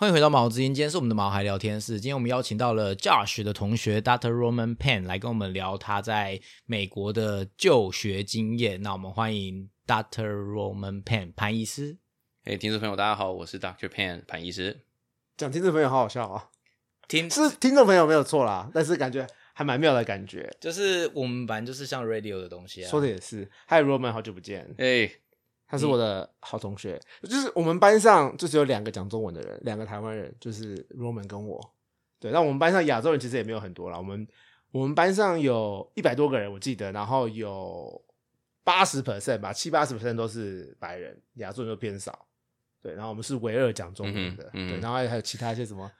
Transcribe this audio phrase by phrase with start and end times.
[0.00, 2.00] 欢迎回到毛之音，今天是我们的毛孩聊天室。
[2.00, 4.30] 今天我们邀请到了 Josh 的同学 Dr.
[4.30, 8.80] Roman Pan 来跟我们聊他在美国的就学经验。
[8.80, 10.26] 那我们欢迎 Dr.
[10.26, 11.98] Roman Pan 潘医师。
[12.44, 13.90] 哎，听众朋友，大家好，我是 Dr.
[13.90, 14.80] Pan 潘医师。
[15.36, 16.48] 讲听众朋友好好笑啊，
[17.06, 20.50] 听是听众朋友没有错啦，但是感觉还蛮妙的感觉。
[20.58, 22.88] 就是我们反正就是像 radio 的东西啊。
[22.88, 24.74] 说的也是，Hi Roman，好久不见。
[24.78, 25.10] 哎，
[25.70, 31.74] 他是我的好同学，就是我们班上就只有两个讲中文的人，两个台湾人，就是 Roman 跟我。
[32.18, 34.26] 对，那我们班上亚洲人其实也没有很多啦，我们
[34.72, 38.02] 我们班上有一百多个人，我记得，然后有
[38.64, 42.26] 八十 percent 吧，七八十 percent 都是白人，亚洲人就偏少。
[42.82, 45.90] 对，然后我们是唯二讲中文的，嗯嗯对，然后还有其他一些什么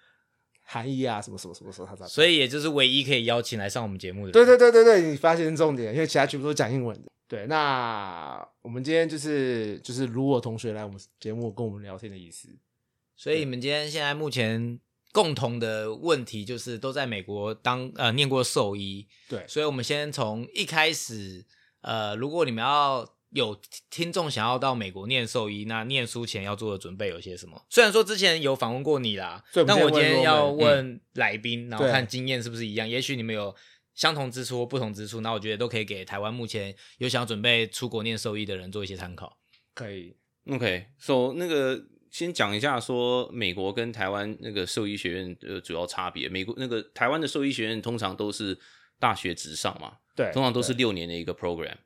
[0.63, 4.33] 韩裔啊，什么什么什么什么，他他所以也就是唯一可以邀请来上我们节目的。
[4.33, 7.11] 对对对对对，你发现重点，因为其他全部都讲英文的。
[7.31, 12.49] 对，那我们今天就是就是如果同学来我们节目跟我们聊天的意思。
[13.15, 14.81] 所以你们今天现在目前
[15.13, 21.45] 共同的问题就是都在美国当呃念过兽医，对所以我们先从一开始，
[21.83, 23.57] 呃，如果你们要有
[23.91, 27.65] 听众想要到美国念兽医，那念书前要做的准备有些什么？
[27.71, 33.55] 虽然说之前有访问过你啦但我今天要问来宾，然后看经验是不是一样，也许你们有。
[34.01, 39.39] 相同之处或不同之处，那我觉得都可以给台湾目前有想要准备出国念兽医的人做一些参考。
[39.75, 40.17] 可以
[40.51, 41.79] ，OK，so、那个
[42.11, 46.31] 先讲一下说美国跟台湾那个兽医学院的主要差别。
[46.31, 48.59] 美国那个台湾的兽医学院通常都是
[48.99, 51.77] 大学直上嘛，对，通常都是对六年的一个 program。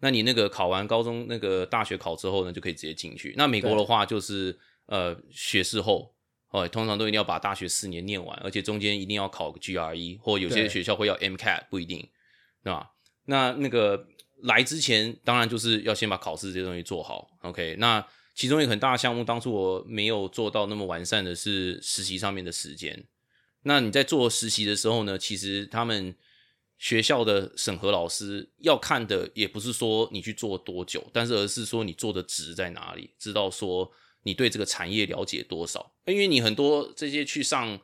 [0.00, 3.32] 那你那个考完高中那个大学考之后呢，就可以直接进去。
[3.36, 6.16] 那美国的话就是呃学士后。
[6.50, 12.08] 哦，通常都一定要把大学四年念完，而且中间一定要考个 GRE，或有些学校会要 MCAT，不一定，
[12.64, 12.90] 对吧？
[13.26, 14.06] 那那个
[14.42, 17.30] 来之前，当然就是要先把考试这些东西做好。
[17.42, 23.04] OK，那其中一个很大的项目，当初我没有做到那么完善的是实习上面的时间。
[23.62, 26.16] 那你在做实习的时候呢，其实他们
[26.78, 35.94] 学校的审核老师要看的也不是说你去做多久，但是而是说你做的值在哪里，知道说你对这个产业了解多少。
[36.06, 37.80] 因为你很多这些去上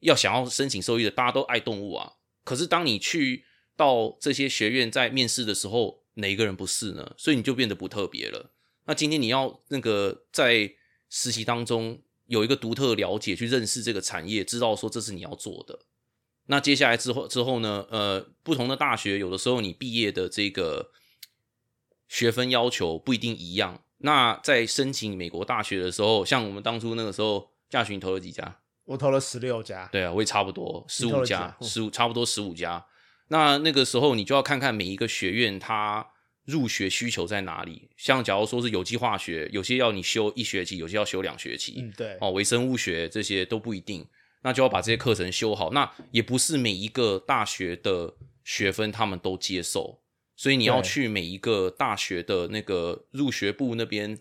[0.00, 2.14] 要想要申请兽医的，大家都爱动物啊。
[2.44, 3.44] 可是当你去
[3.76, 7.14] 到这些学院在面试的时候，哪一个人不是呢？
[7.16, 8.52] 所以你就变得不特别了。
[8.86, 10.74] 那今天你要那个在
[11.08, 15.80] 实习当中有一个独特的了解，去认识这个产业，知道说这是你要做的。
[16.46, 17.86] 那接下来之后之后呢？
[17.90, 20.90] 呃，不同的大学有的时候你毕业的这个
[22.08, 23.84] 学分要求不一定一样。
[24.02, 28.58] 那在申请美国大学的时候，像我们当初那个时候，驾训投了几家？
[28.86, 32.84] 我投了十六家，对啊，我也差不多十五家家，十五差不多十五家。
[33.28, 36.04] 那那个时候你就要看看每一个学院它
[36.46, 37.90] 入学需求在哪里。
[37.96, 41.76] 像假如说是有机化学，有些要你修一学期，有些要修两学期。
[41.78, 44.04] 嗯，对，哦，微生物学这些都不一定，
[44.42, 45.70] 那就要把这些课程修好。
[45.70, 48.12] 那也不是每一个大学的
[48.42, 49.99] 学分他们都接受，
[50.40, 54.18] 所以你要去每一个大学的那个入学部那边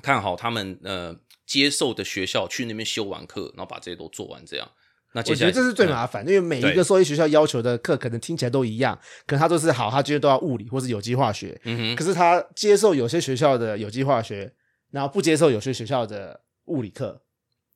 [0.00, 4.66] 看好他们呃接受的学校，去那边修完课，然后把这些都做完，这样。
[5.12, 14.54] 那我觉得这是最嗯麻烦，因为每一对个兽医学校要求的课可能听起来都一样，可能他都是好，他今天都要物理或是有机化学，嗯哼，可是他接受有些学校的有机化学，
[14.90, 17.20] 然后不接受有些学校的物理课，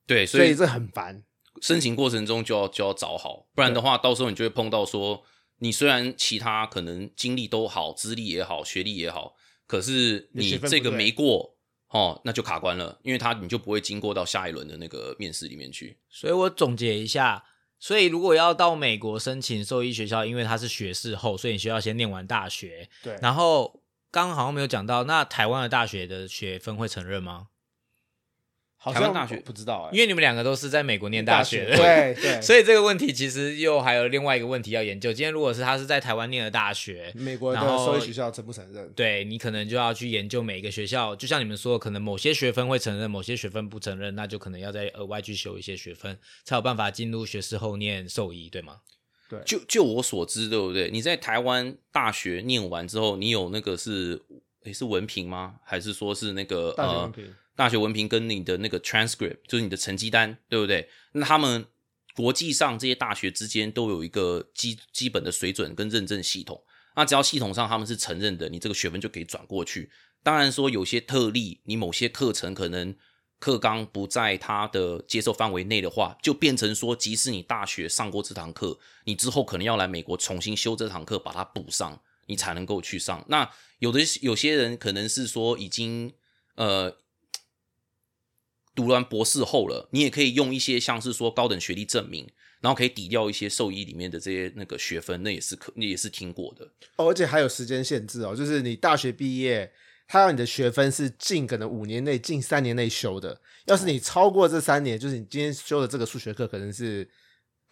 [0.06, 1.22] 对，所以所以这很烦。
[1.60, 5.22] 申请过程中就要就要找好，不然的话，到时候你就会碰到说，
[5.62, 9.36] 你虽然其他可能经历都好，资历也好，学历也好，
[9.68, 11.56] 可是你这个没过
[11.90, 15.96] 哦，那就卡关了，因为他你就不会经过到下一轮的那个面试里面去。
[16.10, 17.44] 所以我总结一下，
[17.78, 22.88] 所以如果要到美国申请兽医学校，因为它是学士后，所以你需要先念完大学。
[23.00, 27.50] 对，然后刚刚好像没有讲到，那台湾的大学的学分会承认吗？
[28.84, 35.12] 好像台湾大学不知道哎、因为你们两个都是在美国念大学的，对 对，所以这个问题其实又还有另外一个问题要研究。
[35.12, 38.92] 今天如果是他是在台湾念的大学，美国的然后兽医学校承不承认？
[38.96, 48.78] 对你可能就要去研究每一个学校，就像你们说，可能某些学分会承认，某些学分不承认，那就可能要再额外去修一些学分，才有办法进入学士后念兽医，对吗？
[49.30, 50.90] 对，就就我所知，对不对？
[50.90, 54.20] 你在台湾大学念完之后，你有那个是
[54.64, 55.54] 诶是文凭吗？
[55.64, 57.12] 还是说是那个呃
[57.54, 60.88] 大学文凭跟你的那个 transcript，就是你的成绩单，对不对？
[61.12, 61.66] 那他们
[62.14, 66.62] 国际上这些大学之间都有一个基基本的水准跟认证系统。
[66.94, 69.90] 那只要系统上他们是承认的，你这个学分就可以转过去。
[70.22, 72.94] 当然说有些特例，你某些课程可能
[73.38, 83.24] 课纲不在他的接受范围内的话，就变成说，即使你大学上过这堂课，你之后可能要来美国重新修这堂课，把它补上，你才能够去上。
[83.28, 86.12] 那有的有些人可能是说已经
[86.54, 86.94] 呃
[88.74, 92.26] 读完博士后了，你也可以用一些像是说高等学历证明，
[92.60, 96.64] 然后可以抵掉一些兽医里面的这些那个学分，那也是可，那也是听过的。
[96.96, 99.72] 哦，而且还有时间限制哦，就是你大学毕业，
[100.08, 103.40] 他要你的学分是近可能五年内、近三年内修的。
[103.66, 107.08] 要是你超过这三年，就是你今天修的这个数学课，可能是。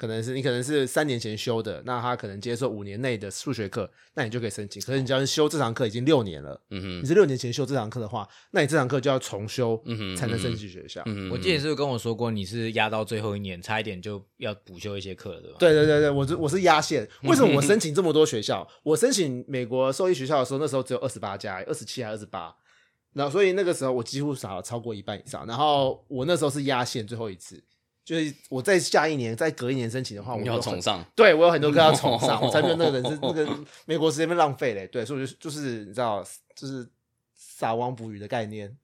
[0.00, 4.80] 可能是你可能是三年前修的，那他可能接受五年内的数学课，那你就可以申请。
[4.80, 11.02] 可是你只要是修这堂课已经六年了，嗯哼，你是六年前修这堂课的话，那你这堂课就要重修，嗯哼才能申请学校。
[11.04, 15.56] 嗯哼，我记得你是不是跟我说过，你是压到最后一年，差一点就要补修一些课了，对吧？
[15.58, 17.06] 对对对对，我是我是压线。
[17.24, 18.66] 为什么我 申请这么多学校？
[18.82, 22.50] 我申请美国兽医学校的时候，那时候只有二十八家，二十七还二十八。
[23.12, 25.44] 然后所以那个时候我几乎少了超过一半以上。
[25.46, 27.62] 然后我那时候是压线最后一次。
[28.10, 31.00] 就是我在下一年、再隔一年申请的话，我要重上。
[31.14, 33.48] 对我有很多歌要重上，我才觉得那个人是 那个
[33.86, 34.84] 美国时间被浪费嘞。
[34.88, 36.20] 对，所以我就就是你知道，
[36.56, 36.84] 就是
[37.36, 38.76] 撒网捕鱼的概念，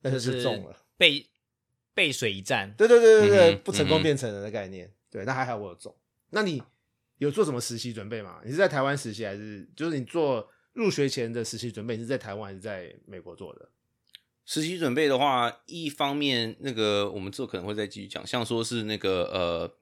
[0.00, 1.26] 但是就中了，背
[1.92, 2.72] 背水一战。
[2.78, 4.90] 对对对对对，不成功变成人的概念。
[5.10, 5.94] 对，那还好我有中。
[6.30, 6.62] 那你
[7.18, 8.40] 有做什么实习准备吗？
[8.42, 11.94] 你是在台湾实习，还是就是你做入学前的实习准备？
[11.94, 13.68] 你是在台湾还是在美国做的？
[14.46, 19.76] 实习准备的话，一方面那个我们之后可能会再继续讲，像说是那个呃，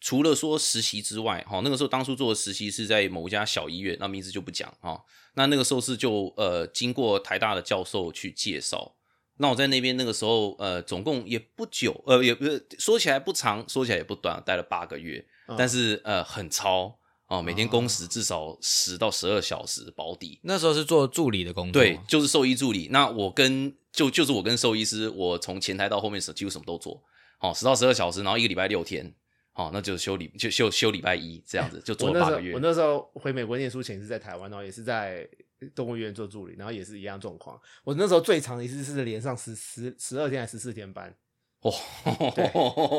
[0.00, 5.00] 除了说实习之外，哈，那个时候当初做的实习是在某一家小医院，那名字就不讲啊。
[5.34, 8.96] 那那个时候是就呃，经过台大的教授去介绍，
[9.38, 16.98] 那我在那边那个时候呃，总共也不久，呃，也不是说起来不长，说起来也不短，待了八个月，但是呃，很超。
[17.28, 20.40] 哦，每天工时至少十到十二小时保底。
[20.42, 22.88] 那时候是做助理的工作，对，就是兽医助理。
[22.90, 27.02] 那我跟就就是我跟兽医师，我从前台到后面是几乎什么都做。
[27.40, 29.14] 哦，十到十二小时，然后一个礼拜六天，
[29.52, 32.54] 哦，那就休礼就休休礼拜一这样子，就做了八个月。
[32.54, 35.28] 我那时候回美国念书前是在台湾，然后也是在
[35.74, 37.60] 动物医院做助理，然后也是一样状况。
[37.84, 41.14] 我那时候最长一次是连上十十十二天还是十四天班，
[41.60, 41.72] 哦，
[42.34, 42.44] 对，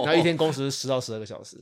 [0.06, 1.60] 然后一天工时十到十二个小时。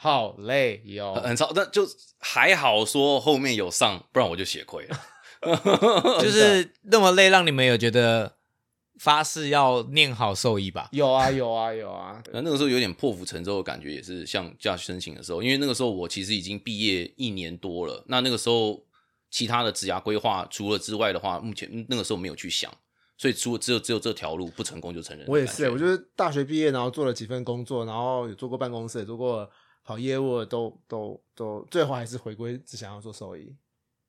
[0.00, 1.84] 好累哟，很超，但就
[2.20, 4.96] 还好说后面有上，不然我就血亏了。
[6.22, 8.36] 就是那么累，让你们有觉得
[9.00, 10.88] 发誓要念好兽医吧？
[10.92, 12.22] 有啊，有啊，有啊。
[12.32, 18.04] 那那个时候有点破釜沉舟的感觉，也是像驾驶申请的时候，因为那个时候我其实已经毕业一年多了。
[18.06, 18.80] 那那个时候
[19.32, 22.72] 其他的职涯规划除了之外的话，目前那个时候没有去想，
[23.16, 25.26] 所以除了只有只有这条路不成功就承认。
[25.26, 29.50] 我也是，我就是大学毕业，然后做了几份工作，然后也做过办公室，也做过。
[29.88, 33.56] 跑业务的都都都，最后还是回归只想要做兽医，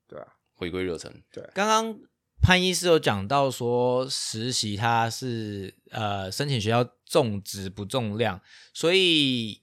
[0.09, 1.09] 对啊，回归热忱。
[1.31, 1.97] 对，刚刚
[2.41, 8.41] 潘医师有讲到说实习他是呃申请学校重质不重量，
[8.73, 9.61] 所以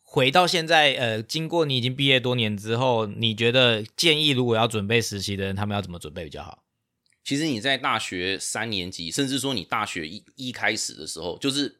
[0.00, 6.64] 回到现在呃，经过你已经毕业多年之后，你觉得建议如果要准备实习的人，他们要怎么准备比较好？
[7.22, 11.78] 其实你在大学三年级，甚至说你大学一一开始的时候，就是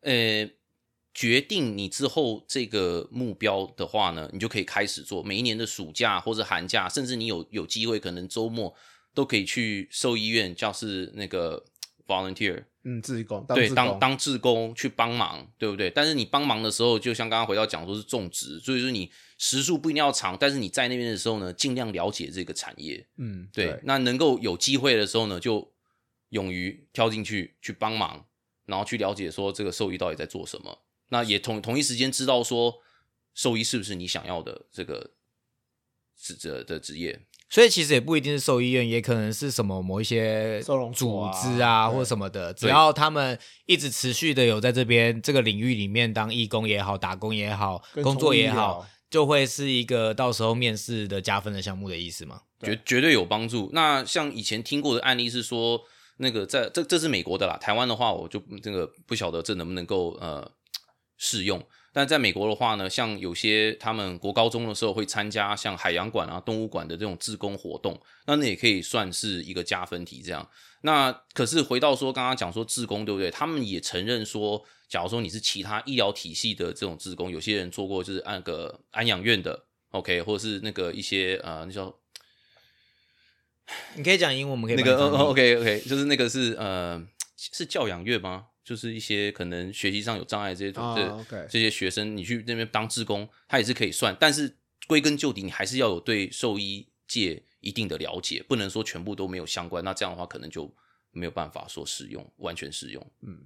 [0.00, 0.48] 呃。
[1.14, 5.22] 决定你之后这个目标的话呢，你就可以开始做。
[5.22, 8.74] 每一年的暑假或者寒假，甚至你有有机会，可能周末
[9.14, 11.64] 都可以去兽医院，教室那个
[12.04, 15.88] volunteer，嗯，志工，对，当当志工去帮忙，对不对？
[15.88, 19.08] 但是你帮忙的时候，就像刚刚回到讲说是种植，所以说你
[19.38, 23.78] 时数不一定要长，但是你在那边的时候呢，尽量了解这个产业，嗯，对。
[23.84, 25.72] 那能够有机会的时候呢，就
[26.30, 28.26] 勇于跳进去去帮忙，
[28.66, 30.80] 然后去了解说这个兽医到底在做什么。
[31.08, 32.76] 那也同同一时间知道说
[33.34, 35.12] 兽医是不是你想要的这个
[36.16, 52.42] 职责的职业，所以其实也不一定是兽医院，也可能是什么某一些组织啊或者什么的，只要他们一直持续的有在这边这个领域里面当义工也好，打工也好，工作也好，就会是一个到时候面试的加分的项目的意思嘛？
[52.62, 53.70] 绝绝对有帮助。
[53.72, 55.82] 那像以前听过的案例是说，
[56.18, 60.50] 那个在这这是美国的啦，台湾的话我就这个不晓得这能不能够呃。
[61.16, 70.20] 适用，但在美国的话呢，像有些他们国高中的时候会参加像海洋馆啊、动物馆的这种志工活动，那那也可以算是一个加分题。
[70.22, 70.48] 这样，
[70.82, 73.30] 那可是回到说刚刚讲说志工对不对？
[73.30, 81.96] 他们也承认说，假如说你是其他医疗体系的这种志工，有些人做过就是那个安养院的，OK，或者是那个一些呃，那叫
[83.94, 87.02] 你可以讲英文，我们可以那个 OK OK，就是那个是呃
[87.36, 88.46] 是教养院吗？
[88.64, 94.16] 就是一些可能学习上有障碍这些这这些学生，你去那边当志工，他也是可以算。
[94.18, 94.56] 但是
[94.86, 99.84] 归根究底，你还是要有对兽医界一定的了解，不能说全部都没有相关。
[99.84, 100.74] 那这样的话，可能就
[101.10, 103.06] 没有办法说适用，完全适用。
[103.20, 103.44] 嗯，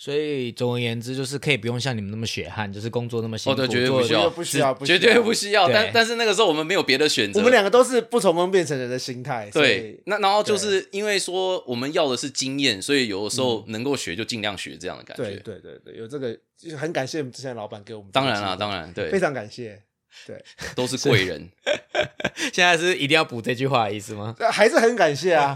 [0.00, 5.68] 所以总而言之，就是可以不用像你们那么血汗，就是工作那么辛苦，哦对绝对不需要不需要不需要绝对不需要。
[5.68, 15.40] 但但是那个时候我们没有别的选择，我们两个都是不从工变成人的心态，对，那然后就是因为说我们要的是经验，所以有的时候能够学就尽量学这样的感觉对觉。
[15.40, 19.82] 对对对，有这个就是很感谢之前的老板给我们当然啦，当然对非，常感谢。
[20.26, 20.42] 对，
[20.74, 21.48] 都是贵人。
[22.52, 24.34] 现在是一定要补这句话的意思吗？
[24.38, 25.54] 呃还是很感谢啊。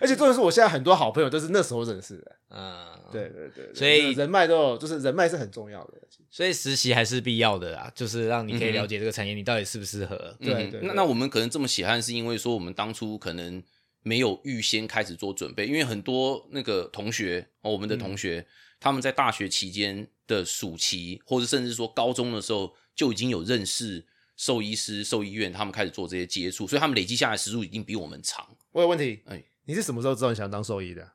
[0.00, 5.94] 而且重点是我现在很多好朋友都是那时候认识的，嗯，对对对对所以人脉都有，就是人脉是很重要的。
[6.30, 10.16] 所以实习还是必要的啊，就是让你可以了解这个产业，你到底适不适合。
[10.40, 13.62] 对嗯对对那那我们可能这么血汗，是因为说我们当初可能
[14.02, 18.46] 没有预先开始做准备，因为很多那个同学哦，我们的同学、
[18.80, 24.04] 他们在大学期间的暑期，或者甚至说高中的时候就已经有认识
[24.36, 28.48] 兽医师、兽医院，他们开始做这些接触，所以他们累积下来时数已经比我们长。
[28.72, 31.12] 我有问题，哎你是什么时候知道你想当兽医的？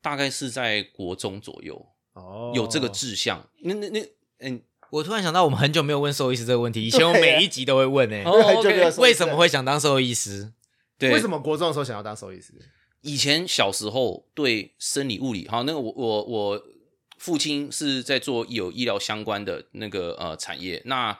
[0.00, 3.48] 大概是在国中左右哦，有这个志向。
[3.62, 10.52] 那那那嗯，我突然想到，我们很久没有问兽医师这个问题，以前我每一集都会问诶、哦因为很久没有 OK，兽医为什么会想当兽医师？
[10.96, 12.54] 对，为什么国中的时候想要当兽医师？
[13.00, 16.62] 以前小时候对生理物理，好，那个我我我
[17.16, 21.18] 父亲是在做有医疗相关的那个呃产业，那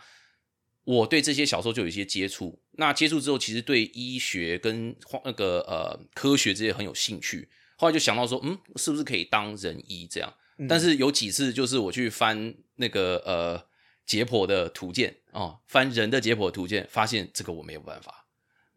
[0.85, 2.61] 我对这些小时候就有一些接触。
[2.80, 4.94] 那接触之后，其实对医学跟
[5.25, 7.49] 那个呃科学这些很有兴趣。
[7.76, 10.32] 后来就想到说，嗯，是不是可以当人医这样？
[10.58, 13.64] 嗯但是有几次就是我去翻那个呃
[14.06, 18.26] 解剖的图鉴哦，翻人的解剖图鉴，发现这个我没有办法。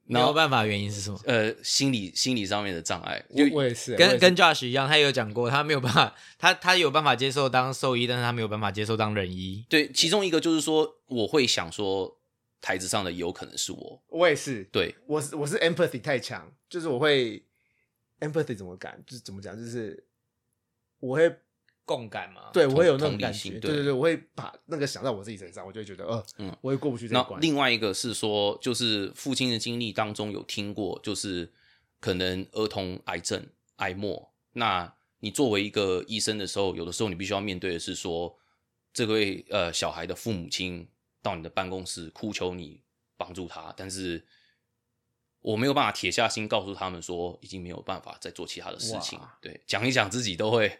[0.03, 1.17] 没有办法，原因是什么？
[1.25, 9.63] 呃，心理心理上面的障碍，我就我也是，我也是跟跟 Josh 一样，他也有讲过，他没有办法，他他有办法接受当兽医，但是他没有办法接受当人医。
[9.70, 12.20] 对，其中一个就是说，我会想说，
[12.62, 14.01] 台子上的也有可能是我。
[14.08, 17.44] 我也是，对，我是我是 empathy 太强，就是我会
[18.20, 20.06] empathy 怎么感，就是怎么讲，就是
[21.00, 21.36] 我会
[21.84, 23.60] 共感嘛，对我会有那同种感觉，对。
[23.60, 26.56] 对对对，我会把那个想到我自己身上，我就会觉得，呃，嗯。
[26.62, 27.41] 我也过不去这那一关。
[27.41, 31.51] 另外一个是说，就是父亲的经历当中有听过，就是
[32.00, 33.46] 可能儿童癌症、
[33.77, 34.32] 癌末。
[34.53, 38.38] 那你作为一个医生的时候，有的时候你必须要面对的是说，
[38.94, 40.88] 这位呃小孩的父母亲
[41.22, 42.82] 到你的办公室哭求你
[43.18, 44.25] 帮助他，但是
[45.42, 49.20] 我没有办法铁下心告诉他们说，已经没有办法再做其他的事情。
[49.42, 50.80] 对，讲一讲自己都会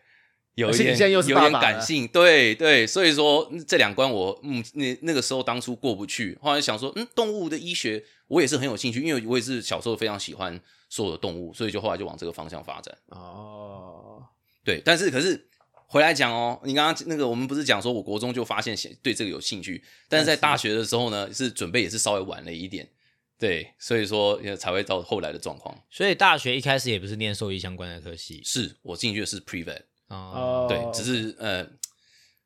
[0.56, 12.98] 有一点有点感性，对对，所以说嗯这两关我嗯那那个时候当初过不去，后来想说嗯动物的医学我也是很有兴趣，因为我也是小时候非常喜欢所有的动物，所以就后来就往这个方向发展。
[13.08, 14.24] 哦，
[14.64, 15.50] 对，但是可是
[15.92, 22.88] 回来讲哦，你刚刚那个我们不是讲说我国中就发现写对这个有兴趣，但是在大学的时候呢，是准备也是稍微晚了一点，
[23.38, 25.78] 对，所以说也才会到后来的状况。
[25.90, 30.66] 所以大学一开始也不是念兽医相关的科系是我进去的是 Prevet，哦。
[30.70, 31.68] 对，只是呃，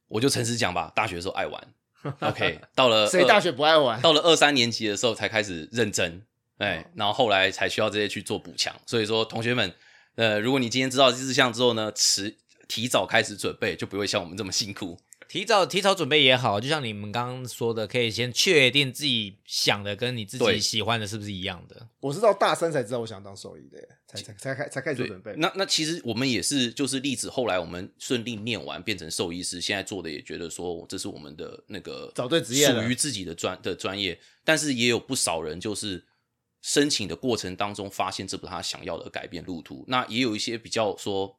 [0.07, 1.73] 我就诚实讲吧，大学的时候爱玩，
[2.21, 4.01] OK，到了二谁大学不爱玩？
[4.01, 6.23] 到了二三年级的时候才开始认真，
[6.57, 8.75] 哎，然后后来才需要这些去做补强。
[8.87, 9.71] 所以说，同学们，
[10.15, 12.35] 呃，如果你今天知道这四项之后呢，迟
[12.67, 14.97] 提早开始准备，就不会像我们这么辛苦。
[15.27, 21.89] 提早提早准备也好，就像你们刚刚说的，可以先确定自己想的跟你自己对喜欢的是不是一样的。
[21.99, 25.33] 我是到大三才知道我想当兽医的耶，才才才开才开始做准备。
[25.37, 36.05] 那那其实我们也是，就是例子，后来我们顺利念完变成兽医师，现在做的也觉得说这是我们的那个找对职业了属于自己的专的专业，但是也有不少人就是
[36.61, 41.35] 申请的过程当中发现这不是他想要的改变路途，那也有一些比较说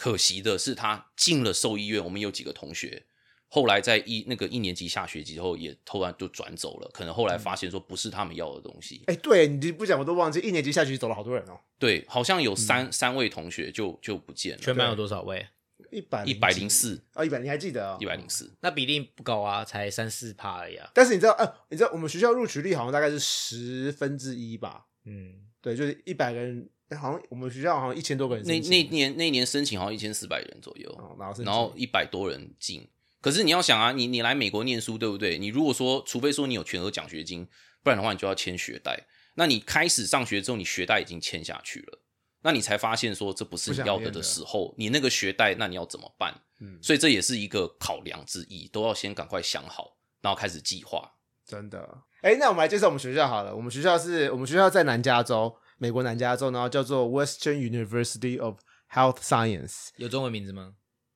[0.00, 3.04] 可惜的是他进了兽医院，我们有几个同学。
[3.48, 9.02] 后来在一那个一年级下学期之后，也突然就转走了，可能后来发现说不是他们要的东西。
[9.08, 15.46] 哎，对你不讲我都忘记，一年级下学期走了好多人哦，对，好像有三、三位同学就就不见了，全班有多少位？
[15.90, 17.98] 一百一百零四，啊，一百你还记得啊？
[18.00, 18.50] 一百零四。
[18.60, 20.88] 那比例不高啊，才三四趴而已啊。
[20.94, 24.86] 但是你知道，呃，你知道我们学校录取率好像大概是十分之一吧？
[25.04, 32.86] 嗯，对，就是一百个人，哎好像我们学校好像一千多个人那申请那年那年申请好像一千四百人左右，哦然后然后一百多人进。
[33.20, 35.38] 可是你要想啊，你你来美国念书，对不对？
[35.38, 37.46] 你如果说，除非说你有全额奖学金，
[37.82, 39.06] 不然的话，你就要签学贷。
[39.34, 42.00] 那你开始上学之后，你学贷已经签下去了，
[42.42, 46.34] 那你才发现说这不是你要的的时候，你那个学贷，那你要怎么办？
[46.60, 51.12] 嗯，所以这也是一个考量之一，都要先赶快想好，然后开始计划。
[51.46, 52.02] 真的。
[52.22, 53.54] 哎，那我们来介绍我们学校好了。
[53.54, 58.58] 我们学校是我们学校在南加州，美国南加州，然后叫做 Western University of
[58.92, 60.74] Health Science，有中文名字吗？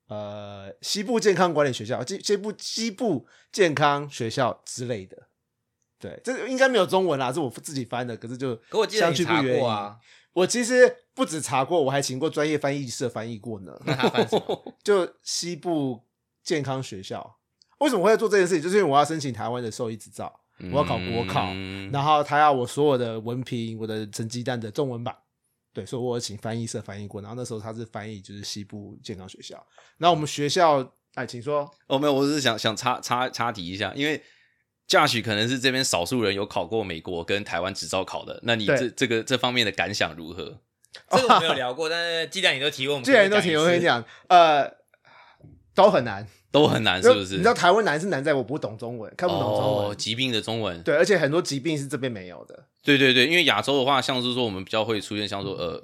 [0.08, 5.28] 呃，西部健康管理学校，西西部西部健康学校之类的。
[5.98, 9.98] 对，这应该没有中文啦，是我自己翻的，可是就可我记得你查过啊。
[10.32, 13.78] 我其实不止查过，我还请过专业翻译社翻译过呢。
[13.84, 14.74] 那他翻什么？
[14.82, 16.00] 就西部
[16.42, 17.38] 健康学校，
[17.80, 18.62] 为什么会要做这件事情？
[18.62, 20.40] 就是因为我要申请台湾的兽医执照，
[20.72, 25.16] 我要考国考，嗯然后他要我所有的文凭、我的成绩单的中文版。
[25.72, 27.20] 对，所以我有请翻译社翻译过。
[27.20, 29.56] 然后那时候他是翻译就是西部健康学校，
[29.98, 31.68] 然后我们学校，哎，请说。
[31.88, 34.22] 哦，没有，我只是想想插插插题一下，因为
[34.86, 40.60] 驾许可能是这边少数人有考过美国跟台湾执照考的，那你这这个这方面的感想如何？
[41.10, 44.72] 这个我没有聊过，但是既然你都提问，我们既然都挺，我跟你，讲，呃，
[45.74, 47.24] 都很难，都很难，是不？
[47.24, 49.86] 是你知道台湾难是难在我不懂中文，看不懂中文。
[49.88, 52.66] 哦，疾病的中文，对，而且很多疾病是这边没有的。
[52.84, 55.82] 对对对，因为亚洲的话，像是说我们比较会出现像说呃。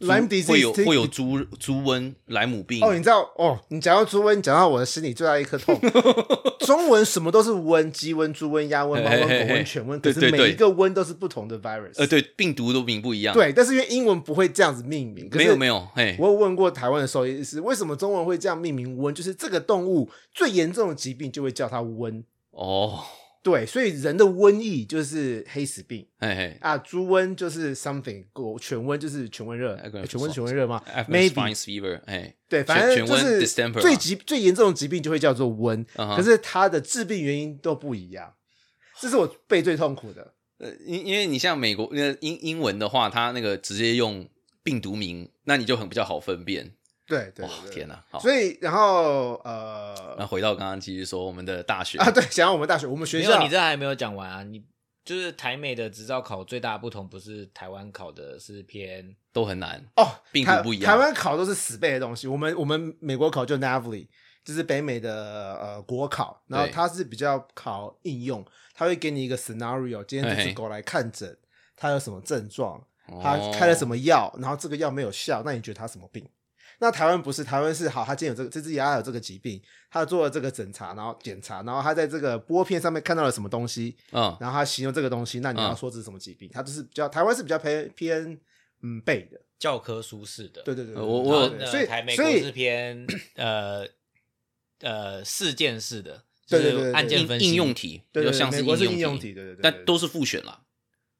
[0.00, 5.78] 猪 Lyme disease 会有听会有猪猪瘟、莱姆病哦，你知道哦，你讲到猪瘟，你讲到我的心里最大一颗痛。
[6.60, 11.94] 中文什么都是瘟，鸡瘟、猪瘟、鸭瘟、猫瘟、狗瘟、犬瘟，可是每一个瘟都是不同的 virus。
[11.96, 19.10] 呃，对，病毒都名不一样。，对，但是因为英文不会这样子命名，没有没有，嘿，我有问过台湾的兽医师，为什么中文会这样命名瘟？
[19.10, 22.22] 就是这个动物最严重的疾病就会叫它瘟。
[22.50, 23.00] 哦，
[23.42, 29.76] 对，所以人的瘟疫就是黑死病嘿嘿啊，猪瘟就是 something，狗犬瘟就是犬瘟热，
[30.06, 33.46] 犬瘟是犬瘟热吗？Maybe fever，哎，对，反正就是
[33.80, 38.34] 最疾最严重的疾病就会叫做瘟，可是它的致病原因都不一样，
[39.00, 40.34] 这是我背最痛苦的。
[40.58, 44.28] 呃，因因为你像美国那英英文的话，它那个直接用
[44.64, 46.72] 病毒名，那你就很比较好分辨。
[47.08, 48.04] 对对天哪！
[48.10, 54.42] 好，所以然后呃那回到刚刚继续说我们的大学啊，对，想要我们大学，我们学校你这还没有讲完啊！
[54.42, 54.62] 你
[55.04, 59.82] 就是台美的执照考最大的不同，不是台湾考的是偏都很难。
[59.96, 64.06] 哦，台病毒不一样台湾考都是死背的东西，我们我们美国考就 NAVLE，
[64.44, 71.38] 就是北美的呃国考，然后对它是比较考应用，它会给你一个 scenario，今天这只狗来看诊，
[71.74, 72.86] 它有什么症状，
[73.22, 76.28] 它开了什么药，然后这个药没有效，那你觉得它什么病？
[76.80, 86.48] 那台湾不是，台湾是好，他今天有这个这只鸭有这个疾病，他做了这个诊查，然后检查，然后他在这个玻片上面看到了什么东西，嗯，然后他形容这个东西，那你要嗯说这是什么疾病？
[86.52, 88.40] 他就是比较台湾是比较偏偏
[88.82, 90.62] 嗯背的，教科书式的。
[90.62, 93.04] 对对对我我所以台美国所以是偏
[93.34, 93.84] 呃
[94.80, 100.60] 呃事件式的，对对对对就是案件分析应应用题，对对对是美国是应应用题，对对对，但都是是复选啦。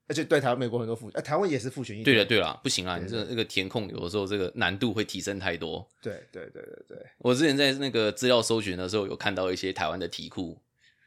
[0.09, 5.87] 而且对台湾美国很多复，呃台湾也是复选一了对了对了，不行啊，你这那个填空有的时候这个难度会提升太多。
[6.01, 10.59] 对对对对对，我之前在那个资料搜寻的时候，有看到一些台湾的题库，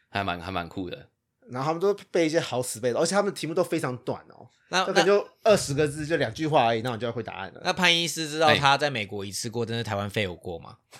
[0.10, 1.08] 还蛮还蛮酷的。
[1.50, 7.62] 然后他们都背一些好死背的，而且他们题目都非常短哦，那那大概就二十个字，就两句话而已，那我就要会答案了。
[7.66, 10.78] 那潘医师知道哎他在美国一次过，但是台湾 fail 过吗？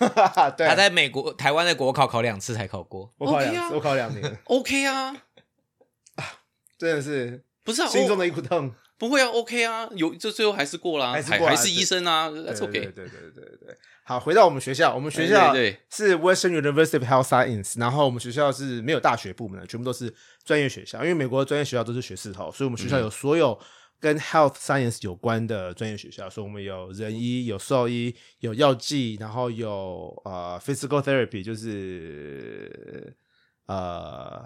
[0.58, 3.10] 对，他在美国台湾的国考考两次才考过。
[3.16, 5.16] 我考两次，我考两年，OK 啊，
[6.76, 8.72] 真的是不是啊，心中的的一股痛。
[8.98, 12.72] 不会啊，OK 啊，有这最后还是过啦，还是还是医生啊，That's OK。
[12.72, 13.76] 对对对对对对。
[14.04, 15.52] 好，回到我们学校，我们学校
[15.90, 20.12] 是 Western University of Health Science，然后我们学校是没有大学部门的，全部都是
[20.44, 20.98] 专业学校。
[21.02, 23.58] 因为美国的专业学校都是学士头，所以我们学校有所有
[23.98, 33.16] 跟 health science 有关的专业学校，所以我们有人医、有兽医、有药剂，然后有呃 physical therapy，就是
[33.66, 34.44] 呃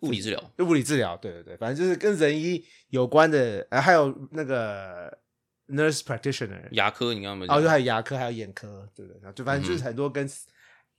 [0.00, 5.18] 物理治疗，物理治疗，对对对，反正就是跟人医有关的，呃，还有那个
[5.68, 7.70] nurse practitioner，牙科你刚刚有没有哦，就讲？
[7.70, 9.32] 还有牙科，还有眼科，对不对？
[9.32, 10.28] 就反正就是很多跟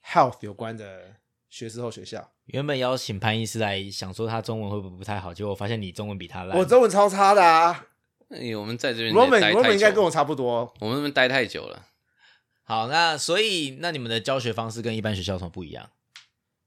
[0.06, 1.16] health 有关的
[1.50, 2.32] 学士后学校。
[2.46, 6.58] 原本邀请潘医师来，想说他中文会不会不太好，结果发现你中文比他烂。
[6.58, 7.88] 我中文超差的啊
[8.30, 10.74] 哎，我们在这边也，Roman 待 Roman 太久，应该跟我差不多。
[10.80, 11.88] 我们那边待太久了，
[12.64, 15.90] 好，那所以那你们的教学方式跟一般学校有什么不一样？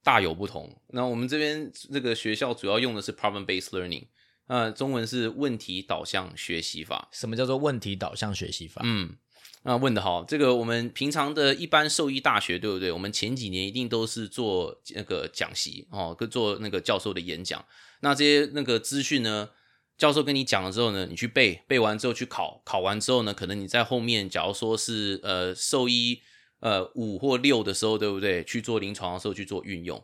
[0.04, 0.70] 大有不同。
[0.90, 4.04] 那我们这边这个学校主要用的是 problem based learning，
[4.46, 7.08] 呃，中文是问题导向学习法。
[7.10, 8.82] 什么叫做问题导向学习法？
[8.84, 9.16] 嗯，
[9.62, 12.92] 那问的好，这个我们平常的一般兽医大学，对不对？
[12.92, 17.64] 我们前几年一定都是做那个讲习哦，跟做那个教授的演讲。
[18.00, 19.48] 那这些那个资讯呢，
[19.96, 26.20] 教授跟你讲了之后呢，你去背，背完之后去考，考完之后呢，可能你在后面，假如说是呃兽医
[26.60, 28.42] 呃五或六的时候，对不对？
[28.44, 30.02] 去做临床的时候去做运用。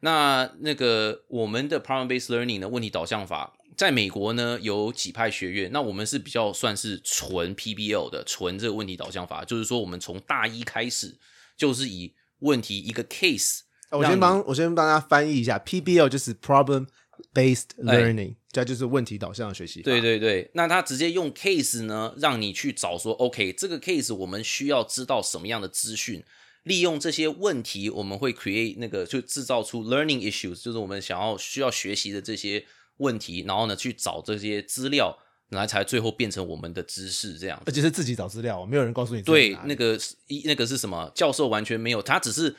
[0.00, 11.16] 那那个我们的 problem based learning 的问题导向法，在美国呢有几派学院，那我们是比较算是纯 PBL 的，纯这个问题导向法，就是说我们从大一开始
[11.56, 13.60] 就是以问题一个 case，
[13.90, 16.88] 呃我先帮我先帮大家翻译一下，PBL 就是 problem
[17.34, 19.82] based 哎 learning，这就是问题导向的学习。
[19.82, 26.22] 对对对，那他直接用 case 呢，让你去找说，OK，这个 case 我们需要知道什么样的资讯，
[26.64, 32.64] 利用这些问题，我们会 create 那个就制造出 learning issues，就是我们想要需要学习的这些
[32.98, 35.16] 问题，然后呢去找这些资料，
[35.50, 37.62] 来才最后变成我们的知识这样。
[37.66, 39.98] 而且是自己找资料，没有人告诉你对那个
[40.28, 41.10] 一那个是什么？
[41.14, 42.54] 教授完全没有，他只是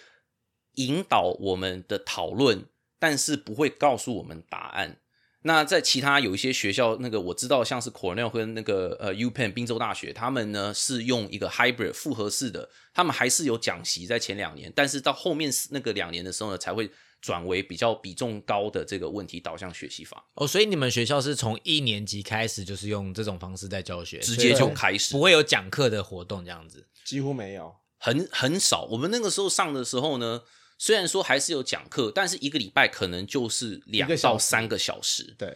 [0.76, 2.66] 引导我们的讨论，
[3.04, 5.00] 但是不会告诉我们答案。
[5.42, 16.90] 那在其他有一些学校，那个我知道，像是 Cornell 跟那个呃 UPenn 宾州大学，他们呢是用一个 hybrid 复合式的，他们还是有讲习在前两年，但是到后面那个两年的时候呢，才会
[17.20, 25.20] 转为比较比重高的这个问题导向学习法，哦，所以你们学校是从一年级开始就是用这种方式在教学，直接就开始不。
[25.20, 26.88] 会有讲课的活动这样子。
[27.04, 27.76] 几乎没有。
[27.98, 28.84] 很很少。
[28.92, 30.42] 我们那个时候上的时候呢，
[30.84, 35.48] 虽然说还是有讲课，但是一个礼拜可能就是两到三个小时对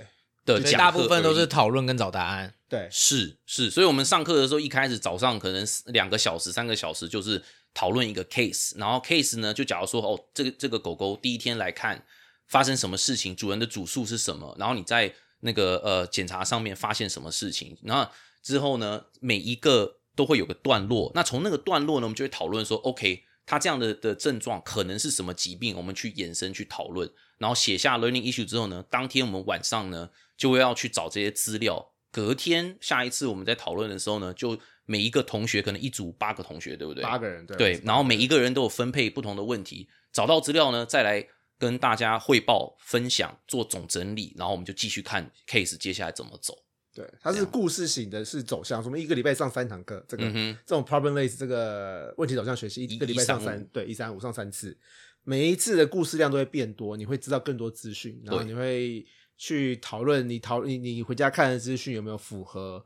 [0.45, 2.53] 的讲课大部分都是讨论跟找答案。
[2.69, 12.01] 对，是是，所以我们上课的时候，一开始早上可能是两个小时、三个小时，就是讨论一个 case，然后 case 呢，就假如说哦，这个这个狗狗第一天来看
[12.47, 18.09] 发生什么事情，主人的主诉是什么，然后你在那个呃检查上面发现什么事情，然后
[18.41, 37.01] 之后呢，每一个都会有个段落，那从那个段落呢，我们就会讨论说，OK，它这样的的症状可能是什么疾病，我们去延伸去讨论，然后写下 learning issue 之后呢，当天我们晚上呢就会要去找这些资料，隔天下一次我们在讨论的时候呢，就每一个同学可能一组八个同学，对不对？
[37.01, 41.25] 八个人，对对，然后每一个人都有分配不同的问题，找到资料呢，再来
[41.57, 46.66] 跟大家汇报、分享、做总整理，然后我们就继续看 case 接下来怎么走。
[46.97, 48.83] 对，它是故事型的，是走向。
[48.83, 54.75] 我们一个礼拜上三堂课，这个、嗯这种 problem less 这个问题走向学习，一个礼拜上三对一三五上三次，
[55.23, 59.05] 每一次的故事量都会变多，你会知道更多资讯，然后你会
[59.37, 62.83] 去讨论你讨你你回家看的资讯有没有符合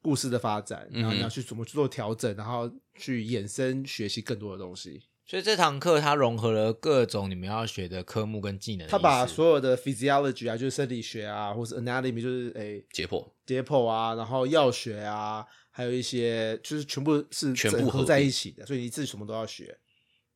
[0.00, 5.02] 故事的发展，然后你要去怎么去做调整，然后去衍生学习更多的东西。
[5.30, 8.90] 所以这堂课它融合了各种你们要学的科目跟技能的意思。
[8.90, 19.78] 他把所有的 physiology 啊，就是生理学啊，或是 anatomy，就是诶解剖解剖啊，然后药学啊，还有一些就是全部是全部合在一起的，所以你自己什么都要学。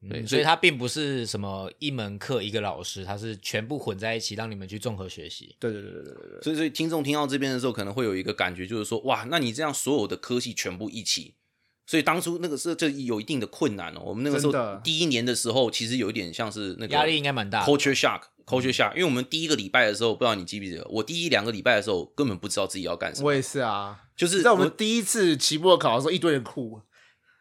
[0.02, 5.56] 嗯，对所以所以它并不是什么一门课一个老师，它是全部混在一起，让你们去综合学习。
[5.58, 11.34] 对对对对对对对，所以，所以听众听到这边的时候，可能会有一个感觉，就是说，哇，那你这样所有的科系全部一起，
[11.86, 14.00] 所以当初那个是这有一定的困难哦。
[14.04, 24.00] 我们那个时候第一年的时候，其实有一点像是那个压力应该蛮大的 culture shock，culture shock，因为我们第一个礼拜的时候，不知道你记不记得，我第一两个礼拜的时候根本不知道自己要干什么，我也是啊。
[24.16, 26.80] 就是在我们第一次期末考的时候，一堆人哭，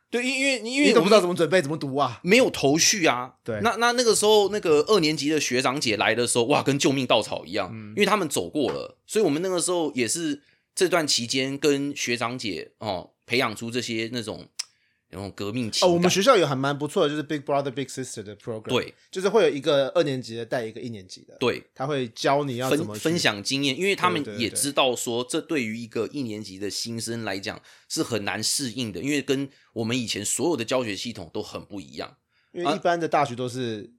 [0.10, 2.19] 对，因因为因因为都不知道怎么准备，怎么读啊。
[2.23, 3.34] 没有头绪啊。
[3.43, 10.41] 对那那那个时候，那个二年级的学长姐来的时候，哇，跟救命稻草一样，嗯因为他们走过了，所以我们那个时候也是
[10.75, 14.47] 这段期间跟学长姐哦培养出这些那种
[15.13, 23.19] 那种革命情哦，我们学校有还蛮不错的，就是 Big Brother Big Sister 的 program，，对就是会有一个二年级的带一个一年级的，对他会教你要怎么分分。
[23.19, 32.17] 享经验，因为他们也知道说，这对于一个一年级的新生来讲是很难适应的，因为跟我们以前所有的教学系统都很不一样。
[32.51, 33.93] 因为一般的大学都是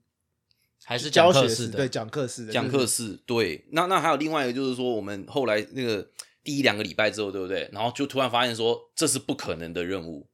[0.83, 1.77] 还是教学讲课式的？
[1.77, 3.65] 对，讲课式的，讲课式，对。
[3.71, 6.05] 那那还有另外一个就是说，我们后来那个
[6.45, 7.67] 第一两个礼拜之后，对不对？
[7.73, 10.29] 然后就突然发现说，这是不可能的任务。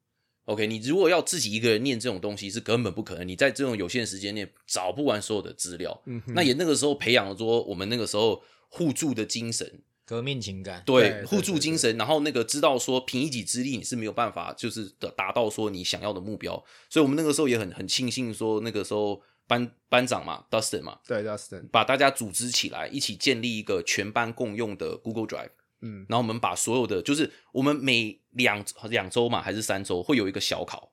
[0.45, 3.25] OK，你如果要自己一个人念这种东西，是根本不可能。
[3.27, 6.01] 你在这种有限时间内找不完所有的资料。
[6.05, 10.83] 嗯哼那也那个时候培养了说，我们那个时候互助的精神，革命情感。
[10.85, 25.51] 对对互助精神，然后那个知道说凭一己之力你是没有办法就是达达到说你想要的目标，所以我们那个时候也很很庆幸说那个时候班班长嘛，Dustin 嘛，对 Dustin，把大家组织起来，一起建立一个全班共用的 Google Drive。
[25.81, 30.91] 嗯，然后我们把所有的，就是我们每两两周嘛，还是三周会有一个小考，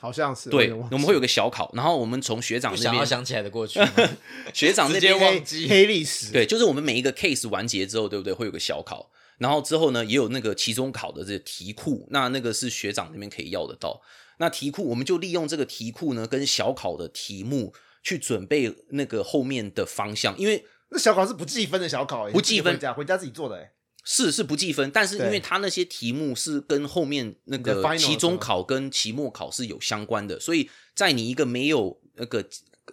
[0.00, 3.90] 好像是对，我们会有个小考，然后我们从学长那边，想要想起来的过去吗，
[4.52, 8.32] 学长那直接边忘记黑历史，对，就是我们每一个 case 完结之后，对不对？
[8.32, 14.00] 会有个小考，然后之后呢，也有那个期中考的这个题库，那那个是学长那边可以要得到。
[14.38, 23.72] 那题库，我们就利用这个题库呢，跟小考的题目去准备那个后面的方向，因为那小考是不计分的小考，欸不计分回家回家自己做的，哎，
[24.04, 32.44] 是是不计分，但是因为他那些题目是跟后面那个期中考跟期末考是有相关的，所以在你一个没有那个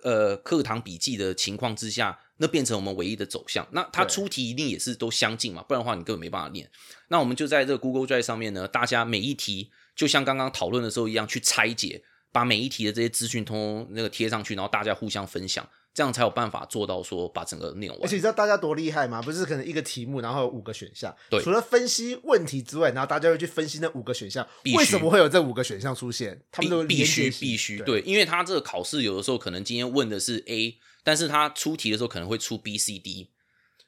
[0.04, 3.68] 呃课堂笔记的情况之下，那变成我们唯一的走向。
[3.72, 6.70] 那它出题一定也是都相近嘛，不然的话你根本没办法念。
[7.10, 15.68] 那我们就在这个 Google Drive 上面呢，大家每一题就像刚刚讨论的时候一样去拆解，把每一题的这些资讯通通那个贴上去，然后大家互相分享。
[15.94, 18.02] 这样才有办法做到说把整个念完。
[18.02, 19.22] 而且你知道大家多厉害吗？
[19.22, 33.30] 不是可能一个题目，然后有五个选项，对除了分析问题之外，然后大家会去分析那五个选项为什么会有这五个选项出现，他们都必须必须对对，因为他这个考试有的时候可能今天问的是 A，但是他出题的时候可能会出 B、C、D，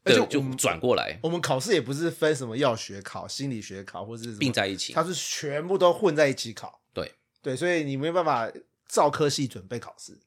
[0.04, 4.92] 对，就转过来我们考试也不是分什么药学考、心理学考，或者是并在一起。
[4.92, 6.82] 它是全部都混在一起考。
[6.94, 8.52] 对对，所以你没有办法
[8.88, 10.18] 照科系准备考试。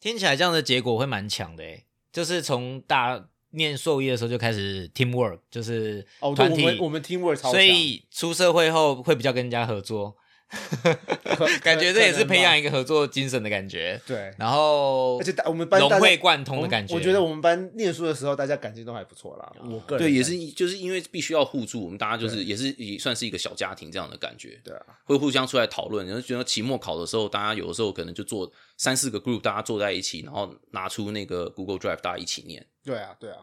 [0.00, 10.16] 听起来这样的结果会蛮强的诶，就是从大念兽医的时候就开始 teamwork，就是哦，对，团体，我们我们 teamwork 超强，所以出社会后会比较跟人家合作，可
[11.62, 14.00] 感觉这也是培养一个合作精神的感觉。
[14.06, 16.94] 对，然后而且我们班融会贯通的感觉。
[16.94, 19.52] 我觉得我们班念书的时候，大家感情都还不错啦。
[19.68, 26.06] 我个人对，也是就是因为必须要互助，我们大家就是也是也算是一个小家庭这样的感觉，对啊，会互相出来讨论。
[26.06, 32.64] 然后觉得期末考的时候，大家有的时候可能就做三四个 group，大家坐在一起，然后拿出那个 Google Drive，大家一起念。
[32.84, 33.38] 对啊，对啊。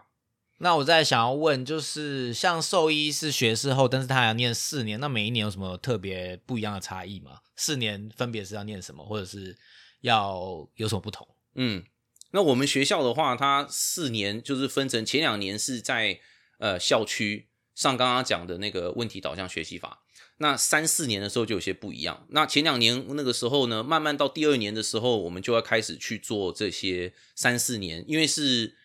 [0.63, 7.41] 那我再想要问，就是像兽医是学士后，但是他还要念四年，那每一年有什么特别不一样的差异吗？
[7.57, 9.57] 四年分别是要念什么，或者是
[9.99, 11.27] 要有什么不同？
[11.55, 11.83] 嗯，
[12.31, 16.21] 那我们学校的话，它四年就是分成前两年是在
[16.59, 20.05] 呃校区上刚刚讲的那个问题导向学习法，
[20.37, 22.25] 那三四年的时候就有些不一样。
[22.29, 28.77] 那前两年那个时候呢，慢慢到第二年的时候，我们就要开始去做这些三四年，因为是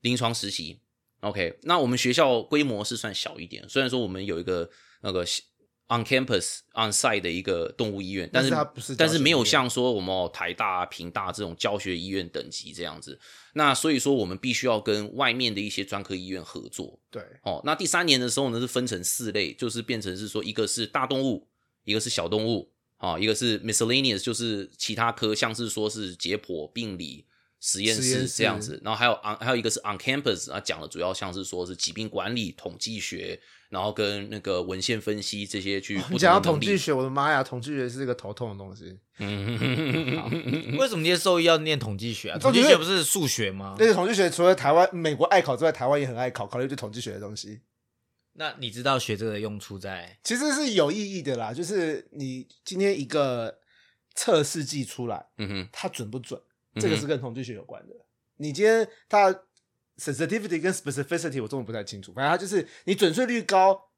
[0.00, 0.80] 临床实习。
[1.22, 4.68] OK，那我们学校规模是算小一点，虽然说我们有一个
[5.02, 5.24] 那个
[5.88, 13.20] on campus on site 的一个动物医院，但是但是它不是但是没有像说我们哦台大、啊、平大这种教学医院等级这样子。
[13.54, 16.98] 那所以说我们必须要跟外面的一些专科医院合作。
[17.10, 21.48] 对，哦，那第三年的时候呢，是分成四类，就是变成是说，一个是大动物，
[21.84, 27.26] 一个是小动物，啊、一个是 miscellaneous，就是其他科，像是说是解剖、病理、
[27.64, 36.40] 实验室这样子，然后还有 on 还有一个是 on campus，啊，讲的主要像是说是疾病管理、统计学，然后跟那个文献分析这些去讲到。
[36.40, 38.98] 统计学，我的妈呀，统计学是一个头痛的东西。
[39.18, 42.38] 嗯，为什么念兽医要念统计学啊？
[42.38, 43.76] 统统计学不是数学吗？
[43.78, 47.60] 那个统计学除了台湾、美国爱考之外，台湾也很爱考，考虑对统计学的东西，
[48.32, 50.18] 那你知道学这个的用处在？
[50.24, 51.52] 其实是有意义的啦。
[51.52, 53.60] 就是你今天一个
[54.16, 56.40] 测试剂出来，嗯哼，它准不准，
[56.76, 57.94] 这个是跟统计学有关的。
[58.36, 59.30] 你今天它
[59.98, 63.88] sensitivity 跟 specificity 我中文不太清楚，反正它就是你准确率高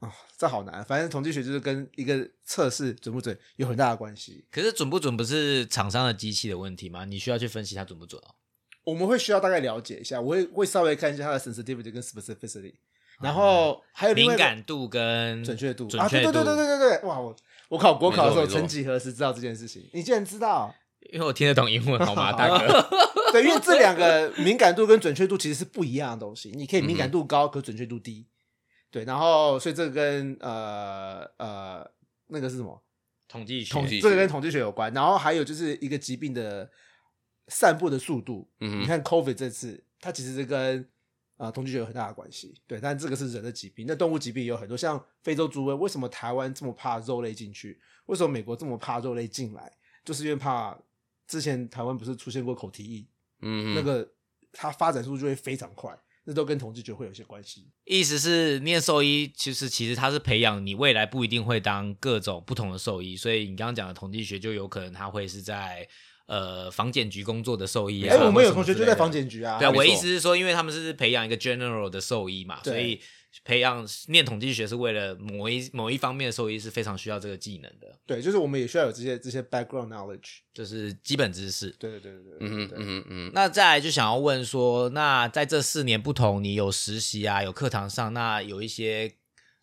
[0.00, 0.84] 啊、这好难。
[0.84, 4.46] 反正统计学就是跟一个测试准不准有很大的关系。
[4.50, 7.04] 可是准不准不是厂商的机器的问题吗？
[7.04, 8.34] 你需要去分析它准不准哦。
[8.84, 12.74] 我们会需要大概了解一下，我会会稍微看一下它的 sensitivity 跟 specificity，
[13.20, 16.32] 然后还有敏感度跟准确度准啊，对确度。
[16.32, 17.34] 对对对对对对，哇，我
[17.68, 19.90] 我考国考的时候，曾几何时知道这件事情？
[19.92, 20.74] 你竟然知道？
[21.12, 22.88] 因为我听得懂英文，好吗， 大哥？
[23.32, 26.50] 对，因为这两个敏感度跟准确度其实是不一样的东西。
[26.54, 28.26] 你可以敏嗯感度高，可准确度低。
[28.90, 31.90] 对，然后所以这个跟呃呃
[32.28, 32.82] 那个是什么？
[33.28, 34.92] 统计学，统计学这个跟统计学有关。
[34.94, 36.70] 然后还有就是一个疾病的
[37.48, 38.48] 散布的速度。
[38.60, 40.88] 嗯哼你看 COVID 这次，它其实是跟
[41.36, 42.54] 啊、统计学有很大的关系。
[42.66, 47.78] 对，但这个是人的疾病，那动物疾病也有很多，像非洲猪瘟，为什么台湾这么怕肉类进去？
[48.06, 49.70] 为什么美国这么怕肉类进来？
[50.04, 50.76] 就是因为怕
[51.28, 53.06] 之前台湾不是出现过口蹄疫，
[53.42, 54.08] 嗯，那个
[54.50, 57.70] 它发展速度就会非常快，那都跟统计学会有些关系。
[57.84, 65.86] 意思是念兽医，其实其实它是培养你未来不一定会当各种不同的兽医，所以你刚刚讲的统计学就有可能它会是在
[66.26, 68.16] 呃房检局工作的兽医啊。
[68.16, 69.58] 哎、我们有同学就在之类的防检局啊。
[69.58, 73.00] 对啊，我意思是说，因为他们是培养一个 general 的兽医嘛，所以
[73.44, 80.38] 培养念统计学是为了某一某一方面的兽医是非常需要这个技能的，对，就是我们也需要有这些这些 background knowledge。
[80.52, 81.70] 就是基本知识。
[81.78, 89.14] 对对对对对，嗯嗯嗯，那再来就想要问说，那在这四年不同，你有实习啊，有课堂上，那有一些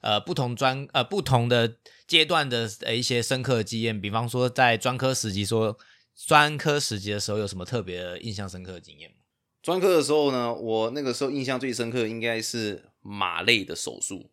[0.02, 5.78] 呃不同专呃不同的阶段的呃一些深刻的经验，比方说在专科实习说
[6.16, 9.18] 专科实习的时候有什么特别的印象深刻的经验吗？
[9.62, 14.32] 专科的时候呢，我那个时候印象最深刻应该是马类的手术。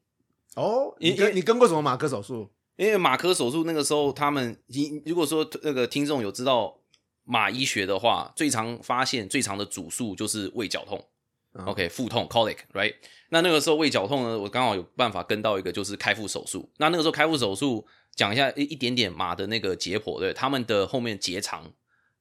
[0.56, 2.50] 哦，你跟你跟过什么马科手术？
[2.76, 6.78] 因为马科手术那个时候，他们你如果说那个听众有知道
[7.24, 11.04] 马医学的话，最常发现最常的主诉就是胃绞痛、
[11.52, 12.94] 嗯 o k 腹痛 colic，right？
[13.28, 16.70] 那那个时候胃绞痛呢，我刚好有办法跟到一个就是开腹手术。
[16.78, 21.72] 那那个时候开腹手术讲一下一一点点马的那个解剖，对，他们的后面结肠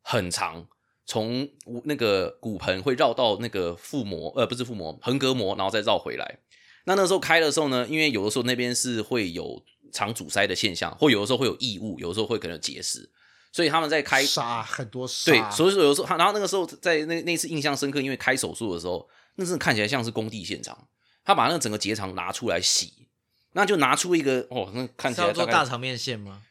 [0.02, 0.68] 很长，
[1.12, 1.46] 从
[1.84, 6.40] 那个骨盆会绕到那个腹膜，呃，不是腹膜，横膈膜，然后再绕回来。
[6.86, 13.10] 那那时候开的时候呢，因为有的时候那边是会有肠阻塞的现象，或有的时候会有异物，有的时候会可能有结石，
[13.52, 20.88] 所以他们在开杀很多杀，对，所以说有时候他，然后那个时候在那那次印象深刻，因为开手术的时候，那真的看起来像是工地现场，
[21.26, 23.10] 他把那个整个结肠拿出来洗，
[23.52, 26.42] 那就拿出一个哦，那看起来大概做大肠面线吗？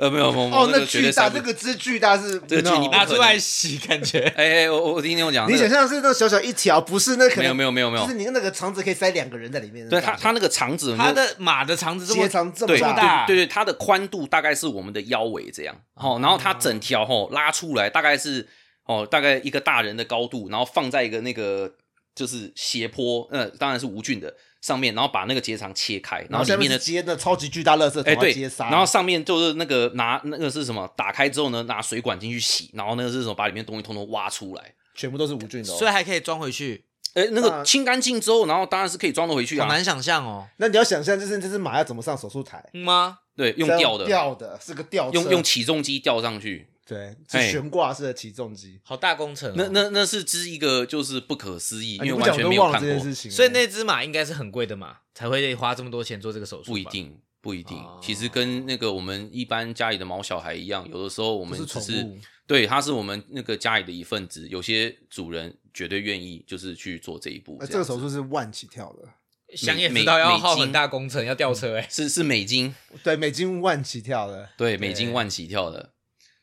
[0.00, 9.86] 呃没有没有没有哦，那巨大，这个之巨大是这个巨你拿出来洗，感觉哎哎，我我听听我讲，你想象是那小小一条，不是那可能没有没有没有没有就是你那个肠子可以塞两个人在里面。
[9.88, 18.48] 对它它那个肠子，它的马的肠子这么结肠这么对大，大对对，它的宽度大概是我们的腰围这样，哦，然后它整条吼拉出来大概是
[18.86, 21.70] 哦大概一个大人的高度，然后放在一个那个
[22.14, 30.86] 就是斜坡，呃，当然是无菌的上面，然后把那个结肠切开，然然后下面后里面的接那超级巨大垃圾哎对然后上面就是那个拿那个是什么？
[30.96, 33.34] 打开之后呢，拿水管进去洗，然后那个是什么？
[33.34, 34.74] 把里面东西通通挖出来。
[34.94, 35.76] 全部都是无菌的哦。
[35.78, 39.66] 所以还可以装回去，哎，那那个清干净之后，然后当然是可以装得回去啊。
[39.66, 42.62] 好难想象哦，那你要想象，就是这只马要怎么上手术台？
[42.74, 43.18] 嗯吗？
[43.36, 46.68] 对，用吊的，吊的是个吊，用用起重机吊上去。
[46.90, 48.80] 对，哎是悬挂式的起重机。
[48.82, 52.80] 好大工程哦，那那那是之一个就是不可思议，啊因为完全没有看过。
[52.80, 53.30] 这件事情。
[53.30, 56.72] 所以那只马应该是很贵的马，才会花这么多钱做这个手术。
[56.72, 57.78] 不一，定，不一定。
[57.78, 64.48] 哦其实跟那个我们一般家里的毛小孩一样，有的时候我不是宠们只是物，对，它是我们那个家里的一份子。
[64.48, 67.56] 有些主人绝对愿意就是去做这一步。
[67.60, 69.08] 呃这个手术是万起跳的，
[69.56, 71.86] 想也美知道要耗很大工程，要吊车哎。
[71.88, 72.74] 是是美金，
[73.04, 74.48] 对，美金万起跳的。
[74.56, 75.92] 对，美金万起跳的，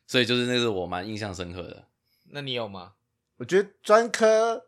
[0.08, 1.84] 所以就是那是我蛮印象深刻的。
[2.32, 2.93] 那你有吗？
[3.38, 4.65] 我觉得专科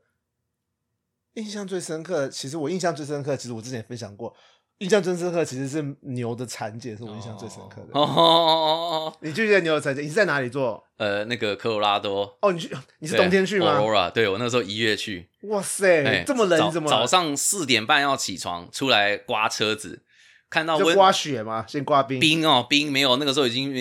[1.34, 4.36] 印象最深刻，其实我印象最深刻，其实我之前分享过，
[4.80, 7.88] 印象最深刻其实是牛的产检，是我印象最深刻的。
[7.93, 10.04] 哦哦哦哦，你记得牛的产检？
[10.04, 10.84] 你是在哪里做？
[10.97, 20.04] 呃，那个科罗拉多，哦，你去，你是冬天去吗？？Aurora，对我那时候一月去，哇塞，哎这么冷，怎么早上四点半要起床出来刮车子，
[20.49, 21.63] 看到温就刮雪吗？
[21.67, 22.19] 先刮冰。
[22.19, 23.71] 冰哦，冰没有，那个时候已经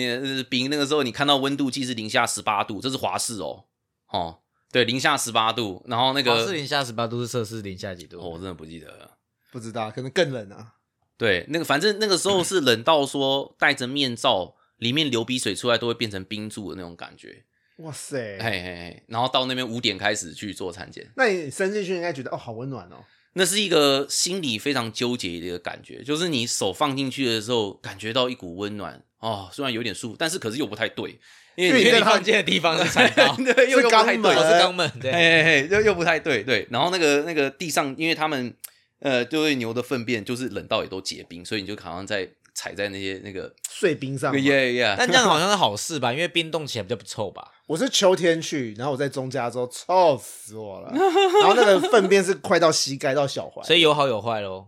[0.49, 3.65] 冰，那个时候你看到温度计是零下十八度，这是华氏哦，
[4.11, 4.39] 哦，
[4.71, 8.19] 对，零下十八度，然后那个华氏零下十八度是摄氏零下几度？
[8.19, 9.17] 哦我真的不记得了。
[9.51, 10.73] 不知道，可能更冷啊。
[11.17, 17.43] 对，那个反正那个时候是冷到说戴着面罩，里面流鼻水出来都会变成冰柱的那种感觉。
[17.77, 23.03] 哇塞，嘿嘿嘿，然后到那边五点开始去做产检，那你伸进去应该觉得哦，好温暖哦。
[23.33, 31.19] 那是一个心里非常纠结的一个感觉，就是你手放进去的时候，感觉到一股温暖哦，虽然有点舒服，但是可是又不太对，
[31.55, 34.35] 因为你放进的地方是 产道，对又是肛门。
[34.35, 36.67] 是肛门，对，嘿嘿嘿，又又不太对，对。
[36.71, 38.53] 然后那个那个地上，因为他们
[38.99, 44.39] 呃，就是牛的粪便就是冷到也都结冰，所以你就好像在踩在那些那个碎冰上嘛。
[44.39, 46.11] 耶耶，但这样好像是好事吧？
[46.11, 47.51] 因为冰冻起来比较不臭吧？
[47.67, 50.91] 我是秋天去，然后我在中加州，臭死我了。
[50.91, 54.67] 然后那个粪便是快到膝盖到脚踝，所以有好有坏喽。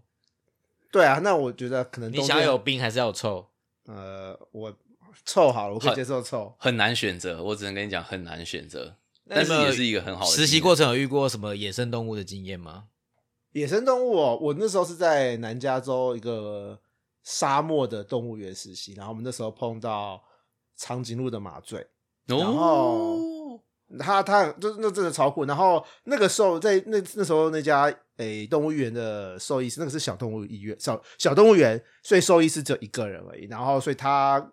[0.92, 3.48] 对啊，那我觉得可能你想要有冰还是要有臭？
[3.88, 4.74] 呃，我
[5.26, 6.54] 臭好了，我可以接受臭。
[6.60, 8.96] 很难选择，我只能跟你讲很难选择，
[9.28, 12.84] 但是也是一个很好的实习过程有遇过什么野生动物的经验吗？
[13.54, 16.80] 野生动物哦，我那时候是在南加州一个
[17.24, 20.22] 沙漠的动物园实习，然后我们那时候碰到
[20.76, 21.86] 长颈鹿的麻醉，
[22.26, 23.62] 然后哦，
[24.00, 25.46] 它它就是那真的超酷。
[25.46, 33.46] 然后那个时候在那那时候那家诶、动物园的兽医师，那个是小动物医院小小动物园，所以兽医师只有一个人而已。
[33.46, 34.52] 然后所以他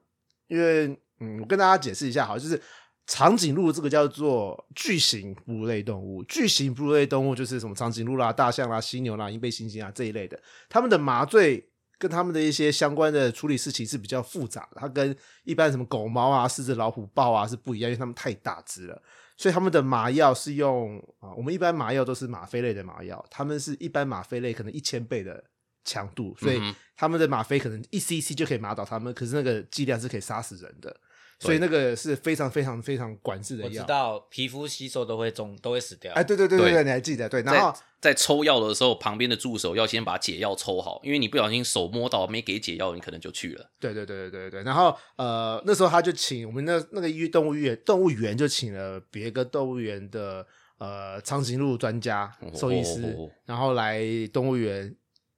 [0.48, 0.88] 因为
[1.20, 2.60] 嗯，我跟大家解释一下好，就是
[3.06, 11.67] 长颈鹿这个叫做巨型哺乳类动物，巨型哺乳类动物就是什么长颈鹿啦、大象啦、犀牛啦、银背猩猩啊这一类的，他们的麻醉。
[11.98, 19.02] 跟他们的一些相关的处理事情是比较复杂的，它跟一般什么狗猫啊、狮子、老虎、豹啊是不一样，因为它们太大只了，
[19.36, 25.42] 所以他们的麻药是用啊，我们一般麻药都是吗啡类的麻药，他们是一般吗啡类可能一千倍的
[25.84, 26.60] 强度，所以
[26.94, 30.96] 他们的吗啡可能一 cc 就可以麻倒他们，可是那个剂量是可以杀死人的，
[31.38, 33.84] 所以那个是非常非常非常管制的我知药。
[33.84, 36.12] 道皮肤吸收都会中，都会死掉。
[36.14, 37.42] 哎，对对对对你还记得对？
[37.42, 43.70] 然后在在抽药的时候，旁边的助手要先把解药抽好，因为你不小心手摸到没给解药，你可能就去了。
[43.78, 50.46] 对对对对对对，然后呃，那时候他就请我们那那个医动物园动物园就请了别个动物园的
[50.78, 54.94] 呃长颈鹿专家兽医师，哦然后来动物园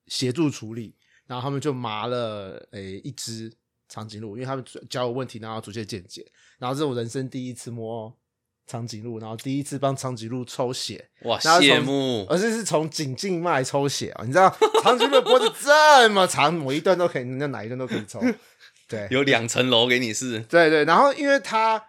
[0.06, 0.94] 协助处理，
[1.26, 3.52] 然后他们就麻了诶、一只
[3.90, 6.24] 长颈鹿，因为他们教我问题，然后逐渐见解，
[6.58, 8.16] 然后这是我人生第一次摸
[8.66, 12.24] 长颈鹿，然后第一次帮长颈鹿抽血，哇，羡慕！
[12.30, 14.48] 而且是从颈静脉抽血啊、你知道
[14.82, 18.20] 长颈鹿的脖子这么长，某一段都可以，那哪一段都可以抽。
[18.88, 21.84] 对有两层楼给你试，对对，然后因为它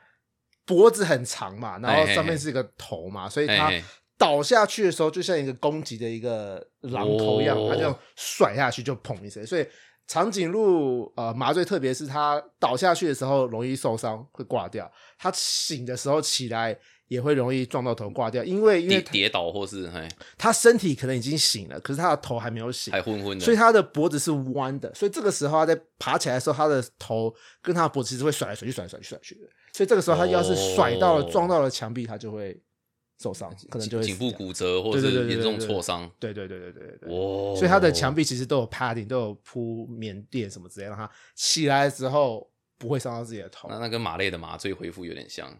[0.65, 3.71] 脖子很长嘛，然后上面是一个头嘛，所以它
[4.17, 9.65] 倒下去的时候就像一个攻击的一个榔头一样，哦它这样甩下去就砰一声，所以
[10.11, 14.85] 长颈鹿呃麻醉，特别是它倒下去的时候容易受伤，会挂掉；
[15.17, 29.35] 它醒的时候起来也会容易撞到头挂掉，因为因为跌跌倒或是还它身体可能已经醒了，可是它的头还没有醒还，昏昏的，所以它的脖子是弯的，所以这个时候它在爬起来的时候，它的头跟它的脖子其实会甩来甩去、甩来甩去、甩去。
[29.35, 29.47] 的。
[29.71, 31.29] 所以这个时候它要是甩到了、哦。
[31.31, 32.61] 撞到了墙壁，它就会
[33.21, 34.31] 受伤，可能就会颈部。
[34.31, 36.11] 骨折或对对对对是严重对对挫伤。
[36.19, 37.09] 对对对对对对对。
[37.13, 43.77] 哦，所以它的墙壁其实都有 padding，都有铺棉垫什么之类，让它起来的时候不会伤到自己的头那。
[43.77, 45.59] 那跟马类的麻醉恢复有点像。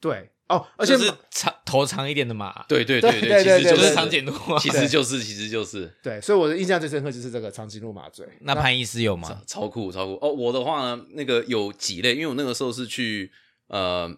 [0.00, 4.58] 对哦，而且就是长头长一点的马，对对对对对其实就就是对长颈鹿啊。
[4.60, 8.24] 其实就是其实就是对，所以我的印象最深刻就是这个长颈鹿麻醉。
[8.42, 9.28] 那潘医师有吗？
[9.44, 10.32] 超超酷超酷哦！
[10.32, 13.32] 我的话呢，那个有几类，因为我那个时候是去
[13.66, 14.08] 呃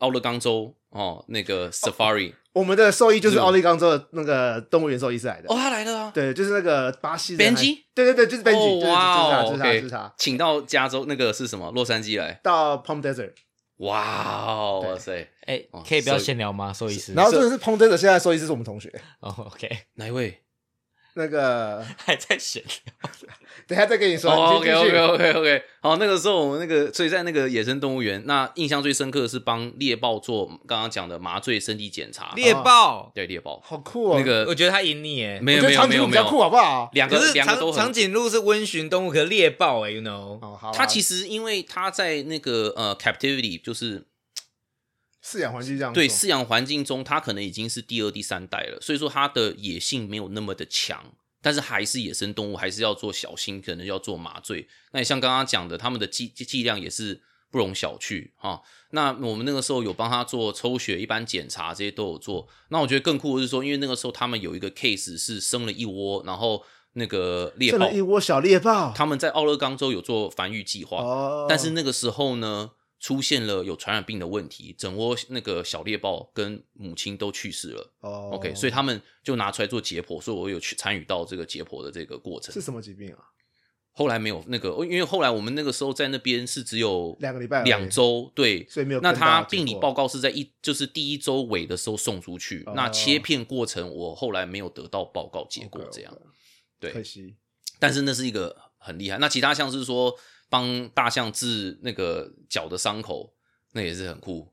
[0.00, 5.46] 奥勒冈州哦，那个 Safari 我们的兽医就是是奥利冈州的那个动物园兽医师来的。
[5.48, 7.78] 哦，他来了啊，对，就是那个巴西的 Benji？
[7.94, 10.14] 对对对，就是 Benji，、哦就是哇哦就是他，就是他，，OK，就是他。
[10.18, 11.70] 请到加州那个是什么？
[11.70, 13.32] 洛杉矶来，到 Palm Desert，
[13.76, 16.72] 哇哦，哇塞，哎哦，可以不要闲聊吗？
[16.72, 17.14] 兽医师。
[17.14, 18.92] 然后真的是 Palm Desert，现在兽医师是我们同学。
[19.20, 20.40] 哦，OK，哪一位？
[21.14, 23.10] 那个 还在闲聊。
[23.66, 24.30] 等下再跟你说。
[24.30, 34.16] 哦，OK OK 续 OK OK，好，那个时候我们那个，所以在那个野生动物园，那印象最深刻的是帮猎豹做刚刚讲的麻醉身体检查，猎豹，对猎豹，好酷哦。
[34.18, 35.38] 那个我觉得他赢你耶。
[35.40, 36.90] 没有没有没有没颈鹿比较酷，有，好不好？
[36.94, 40.72] 两个长两个都很长颈鹿是温驯动物，可是猎豹哎，you know，哦，好啊。
[40.74, 44.04] 它其实因为它在那个呃 captivity，就是
[45.24, 51.12] 饲养环境这样做对饲养环境中，它可能已经是第二、第三代了，所以说它的野性没有那么的强，
[51.42, 54.68] 但是还是野生动物，还是要做小心，可能要做麻醉。
[54.92, 58.60] 那也像刚刚讲的，他们的剂剂量也是不容小觑啊。
[58.92, 62.48] 那我们那个时候有帮他做抽血、一般检查，这些都有做。
[62.70, 66.64] 那我觉得更酷的是说，因为那个时候他们有一个 case 是生了一窝，然后
[66.94, 68.92] 那个猎豹生了一窝小猎豹。
[68.96, 77.92] 他们在奥勒冈州有做繁育计划，哦，但是那个时候呢，出现了有传染病的问题，整窝那个小猎豹跟母亲都去世了。
[78.00, 82.60] 哦 OK，所以他们就拿出来做解剖，所以我有去参与到这个解剖的这个过程是。
[82.60, 83.24] 什么疾病啊？
[83.92, 96.16] 后来没有那个，因为后来我们那个时候在那边是只有两个礼拜两周，对，所以没有那他病理果报告是在一就是第一周尾的时候送出去，哦那切片过程我后来没有得到报告结果这样。
[96.78, 97.34] 对可惜。
[97.78, 99.18] 但是那是一个很厉害。
[99.18, 100.14] 那其他像是说
[100.50, 103.32] 帮大象治那个脚的伤口，
[103.72, 104.52] 那也是很酷。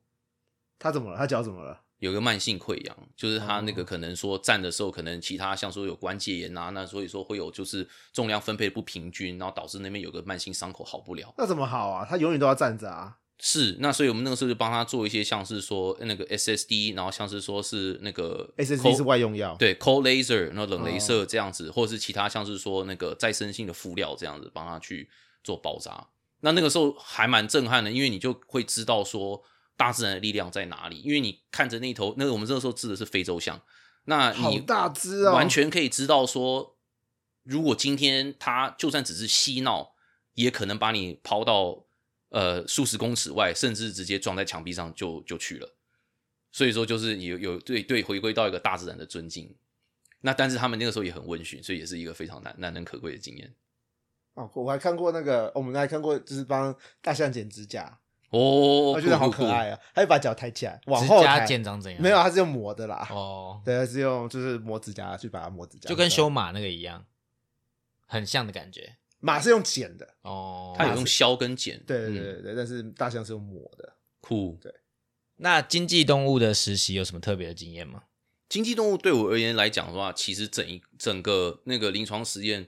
[0.80, 1.18] 他怎么了？
[1.18, 1.82] 他脚怎么了？
[1.98, 11.34] 有个慢性溃疡，就是他那个哦可能说站的时候，可能其他像说有关节炎啊，那所以说会有就是重量分配不平均，然后导致那边有个慢性伤口好不了。
[11.40, 12.06] 那怎么好啊？
[12.08, 13.18] 他永远都要站着啊。
[13.40, 25.08] 是，那所以我们那个时候就帮他做一些像是说那个 SSD，然后像是说是那个 SSD 是外用药，，对 cold laser，然后冷镭射哦这样子，或者是其他像是说那个再生性的敷料这样子帮他去
[25.48, 26.10] 做包扎。
[26.42, 29.42] 那那个时候还蛮震撼的，因为你就会知道说
[29.78, 33.62] 大自然的力量在哪里，因为你看着那头那个我们这个时候治的是非洲象，
[34.04, 36.78] 那好你大只啊，完全可以知道说，
[37.44, 39.96] 如果今天它就算只是嬉闹，
[40.34, 41.86] 也可能把你抛到
[42.30, 45.76] 呃数十公尺外，甚至直接撞在墙壁上就就去了。
[46.52, 49.56] 所以说，就是有有对对回归到一个大自然的尊敬。
[50.22, 53.56] 那但是他们那个时候也很温驯，所以也是一个非常难难能可贵的经验
[54.38, 57.98] 哦，我还看过那个，我们还看过，就是帮大象剪指甲，
[58.30, 58.92] 哦。
[58.92, 59.80] 我觉得好可爱啊！
[59.96, 62.00] 他就把脚抬起来，往指甲后抬，剪长怎样？
[62.00, 63.08] 没有，他是用磨的啦。
[63.10, 67.04] 哦，对，他是用就是磨指甲去把它磨指甲，就跟修马那个一样，
[68.06, 68.98] 很像的感觉。
[69.20, 73.94] 马是用剪的，哦，它有用削跟剪，对对嗯对对，但是大象是用磨的。
[74.22, 74.56] 酷。
[74.62, 74.72] 对
[75.38, 78.04] 那经济动物的实习有什么特别的经验吗？
[78.48, 82.68] 经济动物对我而言来讲的话，其实整一整个那个临床实验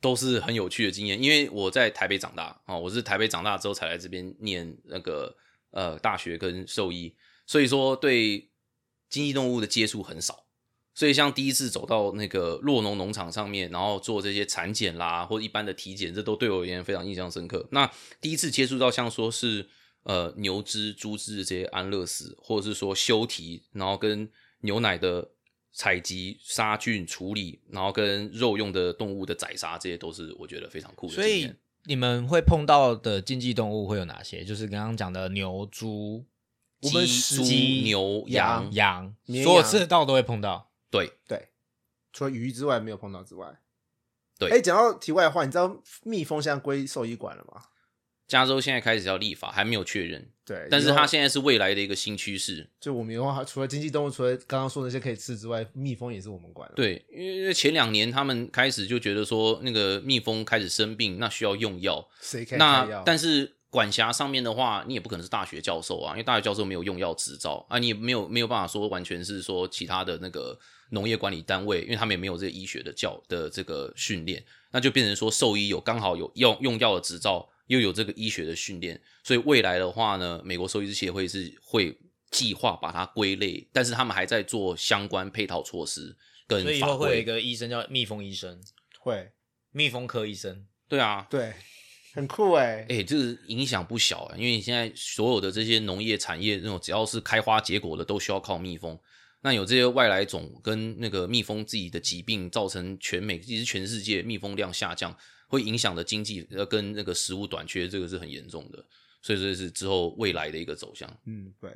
[0.00, 1.22] 都是很有趣的经验。
[1.22, 5.36] 因为我在台北长大啊、我是台北长大之后才来这边念那个
[5.70, 7.14] 呃大学跟兽医，
[7.46, 8.50] 所以说对
[9.08, 10.44] 经济动物的接触很少。
[10.92, 17.66] 所以像第一次走到那个洛农农场上面，然后做这些产检啦，或一般的体检，这都对我而言非常印象深刻。
[17.70, 17.90] 那
[18.20, 19.66] 第一次接触到像说是
[20.02, 24.28] 呃牛只、猪只这些安乐死，或者是说休蹄，然后跟
[24.62, 25.30] 牛奶的
[25.72, 31.56] 采集、杀菌处理，然后跟肉用的动物的宰杀，这些都是我觉得非常酷的所以验。
[31.84, 34.44] 你们会碰到的经济动物会有哪些？
[34.44, 36.24] 就是刚刚讲的牛、猪、
[36.82, 40.70] 我们鸡、猪、鸡牛、羊羊，羊，绵所有羊吃得到都会碰到。
[40.90, 41.48] 对，对，
[42.12, 43.60] 除了鱼之外没有碰到之外。
[44.38, 47.62] 对哎，讲到题外话，你知道蜜蜂现在归兽医馆了吗？
[48.30, 52.64] 加州现在开始要立法，还没有确认，对，但是它现在是未来的一个新趋势。
[52.80, 56.76] 就我们以后还除了经济动物，除了刚刚说那些可以吃之外，蜜蜂也是我们管的。
[56.76, 62.08] 对，因为前两年他们开始就觉得说，那个蜜蜂开始生病，那需要用药。
[62.20, 63.02] 谁开那药？
[63.04, 70.56] 但是管辖上面的话，你也不可能是大学教授啊，因为大学教授没有用药执照啊，你也没有没有办法说完全是说其他的那个
[70.90, 81.96] 农业管理单位，因为他们也没有这个医学的教的这个训练，那就变成说兽医有刚好有用用药的执照，又有这个医学的训练，所以未来的话呢，美国兽医师协会是会
[82.32, 86.16] 计划把它归类，但是他们还在做相关配套措施
[86.48, 87.34] 跟所以以后会有一规。
[87.34, 88.60] 个医生叫蜜蜂医生，
[88.98, 89.30] 会，
[89.70, 90.66] 蜜蜂科医生。
[90.88, 91.52] 对啊，对，
[92.12, 98.98] 很酷哎、哎、这个影响不小啊，因为你现在所有的这些农业产业，那种只要是开花结果的，都需要靠蜜蜂。
[99.42, 105.16] 那有这些外来种跟那个蜜蜂自己的疾病，造成全美其实全世界蜜蜂量下降，
[105.50, 108.82] 会影响的经济呃跟那个食物短缺，这个是很严重的。
[109.20, 111.06] 所以这是之后未来的一个走向。
[111.26, 111.70] 嗯，对。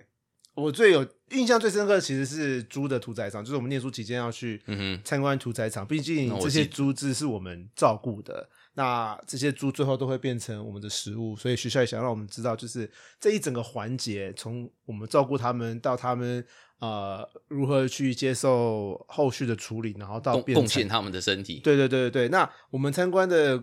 [0.54, 4.62] 我最有印象最深刻的其实是猪的屠宰场，就是我们念书期间要去
[5.04, 16.44] 参观屠宰场，毕竟这些记猪只是我们照顾的，那这些猪最后都会变成我们的食物，所以学校也想让我们知道，就是这一整个环节，从我们照顾他们到他们
[16.80, 21.60] 呃如何去接受后续的处理，然后到贡献他们的身体。
[21.60, 23.62] 对对对对对，那我们参观的，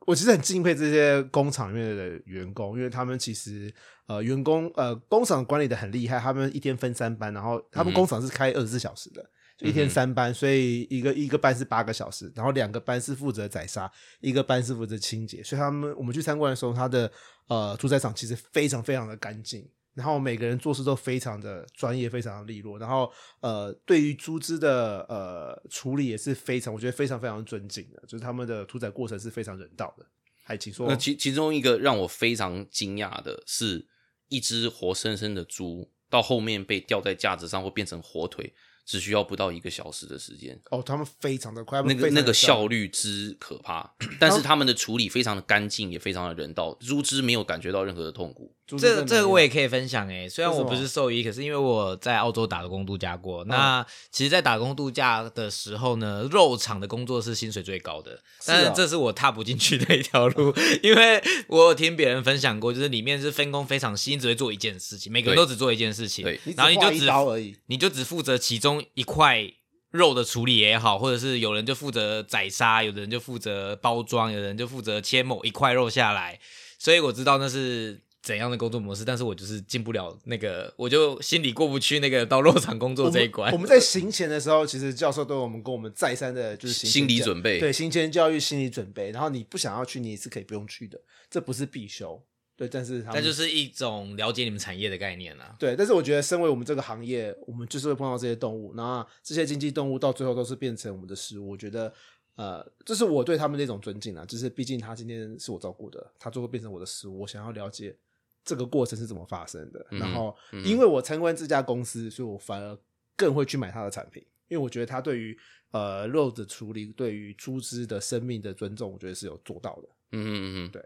[0.00, 3.72] 我其实很敬佩这些工厂里面的员工，因为他们其实
[4.06, 9.22] 呃员工呃工厂管理的很厉害，他们一天分三班，然后他们嗯工厂是开二十四小时的。
[9.22, 9.28] 就
[9.62, 13.90] 一天三班，所以一个一个班是八个小时，然后两个班是负责宰杀，
[14.20, 15.42] 一个班是负责清洁。
[15.42, 17.10] 所以他们我们去参观的时候，他的
[17.46, 23.10] 呃屠宰场其实非常非常的干净，然后每个人做事都非常的专业，非常的利落，然后
[23.40, 30.06] 呃，对于猪只的呃处理也是非常，我觉得非常非常尊敬的，就是他们的屠宰过程是非常人道的。
[30.44, 33.86] 还请说那，其其中一个让我非常惊讶的是，
[34.28, 38.52] 一只活生生的猪到后面被吊在架子上会变成火腿，
[38.84, 40.60] 只需要不到一个小时的时间。
[40.70, 48.54] 哦，他们非常的快，那个那个效率之可怕， 但是他们的处理非常的干净，也非常的人道，猪只没有感觉到任何的痛苦。
[48.78, 53.44] 这这个我也可以分享诶，虽然我不是兽医，可是因为我在澳洲打工度假过。
[53.44, 66.24] 那其实，在打工度假的时候呢，肉场的工作是薪水最高的，但是这是我踏不进去的一条路， 因为我有听别人分享过，就是里面是分工非常细，你只会做一件事情，每个人都只做一件事情
[66.56, 67.56] 然后你就只刀而已。
[67.66, 69.42] 你就只负责其中一块
[69.90, 76.40] 肉的处理也好，或者是有人就负责宰杀，有的人就负责包装，有的人就负责切某一块肉下来。
[76.78, 83.52] 所以我知道那是怎样的工作模式，但是我就是进不了那个，我就心里过不去那个到肉场工作这一关。
[83.52, 89.10] 我们在行前的时候，其实教授都有我们跟我们再三的就是行心理准备对行前教育、心理准备。
[89.10, 92.22] 然后你不想要去，你也是可以不用去的，这不是必修。
[92.54, 95.56] 对，但是那就是一种了解你们产业的概念啊。
[95.58, 101.48] 对，但是我觉得，身为我们这个行业，我们就是会碰到这些动物，那这些经济动物到最后都是变成我们的食物。
[101.48, 101.92] 我觉得，
[102.36, 107.96] 呃，这是我对他们的一种尊敬啊，就是毕竟他今天是我照顾的，他最后变成我的食物，我想要了解
[108.44, 109.86] 这个过程是怎么发生的。
[109.90, 112.78] 嗯然后，嗯因为我参观这家公司，所以我反而
[113.16, 115.38] 更会去买它的产品，因为我觉得他对于
[115.70, 119.88] 呃肉的处理，对于猪只的生命的尊重，我觉得是有做到的。
[120.12, 120.84] 嗯嗯嗯，对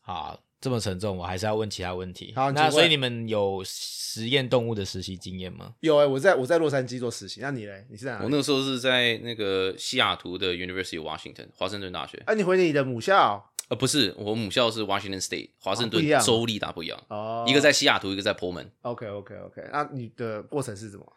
[0.00, 2.32] 好，这么沉重，我还是要问其他问题。
[2.34, 5.74] 好那所以你们有实验动物的实习经验吗？
[5.80, 7.86] 有哎、我在我在洛杉矶做实习，那你嘞？
[7.88, 8.22] 你是在哪？
[8.24, 18.68] 我那个时候是在那个西雅图的 University of Washington 华盛顿大学，啊，你回你的母校呃，不是，我母校是 Washington State 华盛顿州立大不一样，哦，一个在西雅图，一个在波门。
[18.82, 21.12] OK OK OK，那你的过程是什么？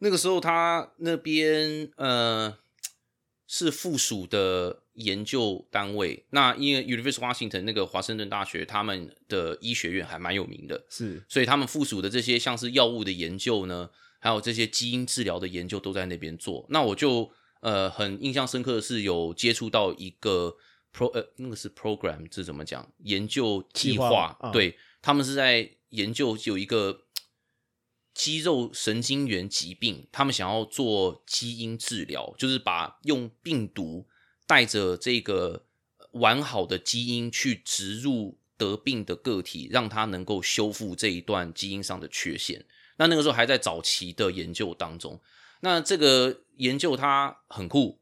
[0.00, 2.58] 那个时候他那边呃
[3.46, 13.88] 是附属的研究单位，那因为 University of Washington 那个华盛顿大学他们的医学院还蛮有名的，是所以他们附属的这些像是药物的研究呢，
[14.18, 16.66] 还有这些基因治疗的研究都在那边做。
[16.68, 17.30] 那我就
[17.60, 20.56] 呃很印象深刻的是有接触到一个
[20.94, 27.02] pro 呃那个是 program 这怎么讲研究计计划对他们是在研究有一个
[28.14, 34.06] 肌肉神经元疾病，他们想要做基因治疗，就是把用病毒
[34.46, 35.66] 带着这个
[36.12, 42.64] 完好的基因去植入得病的个体，让它能够修复这一段基因上的缺陷。
[42.98, 45.20] 那那个时候还在早期的研究当中。
[45.60, 47.98] 那这个研究它很酷，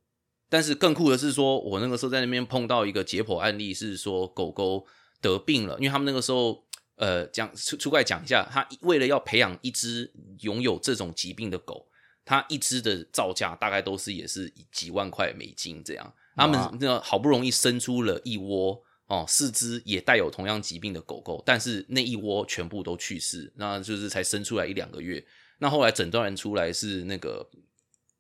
[0.53, 4.87] 但是更酷的是说，我那个时候在那边碰到一个解剖案例，是说狗狗
[5.23, 6.65] 得病了，因为他们那个时候。
[6.97, 11.89] 呃，讲出出来讲一下，他为了要培养一只拥有这种疾病的狗，
[12.25, 16.15] 他一只的造价大概都是也是几万块美金这样。
[16.37, 25.27] 他们那好不容易生出了一窝哦，四只也带有同样疾病的狗狗，但是那一窝全部都去世，那就是才生出来一两个月。
[25.59, 27.51] 那后来诊断出来是那个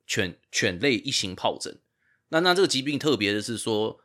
[0.09, 1.79] 犬犬类一型疱疹。
[2.33, 4.01] 那那这个疾病特别的是说，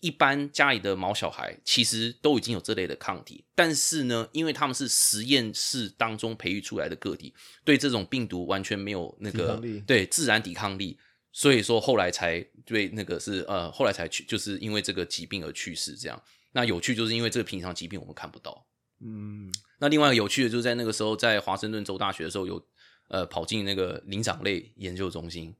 [0.00, 10.98] 一般家里的毛小孩其实都已经有这类的抗体，但是呢，因为他们是实验室当中培育出来的个体，对这种病毒完全没有那个对自然抵抗力，
[11.30, 16.22] 所以说后来才对那个是呃后来才去，就是因为这个疾病而去世这样。
[16.52, 18.66] 那有趣就是因为这个平常疾病我们看不到。
[19.00, 22.66] 嗯，那另外有趣的就是在那个时候，在华盛顿州大学的时候有
[23.08, 25.54] 呃跑进那个灵长类研究中心，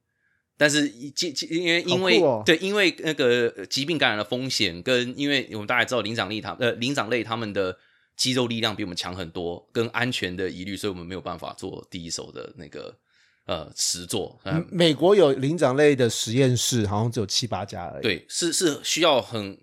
[0.59, 2.43] 但是一其其因为因为、哦。
[2.45, 7.75] 对因为那个呃疾病感染的风险跟因为我们大家知道灵长类它呃灵长类他们的
[8.17, 12.93] 肌肉力量比我们强很多，跟安全的疑虑，所以我们没有办法做第一手的那个
[13.47, 14.39] 呃实作。
[14.43, 19.57] 呃美国有灵长类的实验室，好像只有七八家而已，，对，是是需要很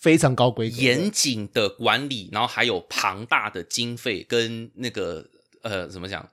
[0.00, 5.24] 非常高规格，严谨的管理，然后还有庞大的经费跟那个
[5.62, 6.28] 呃怎么讲，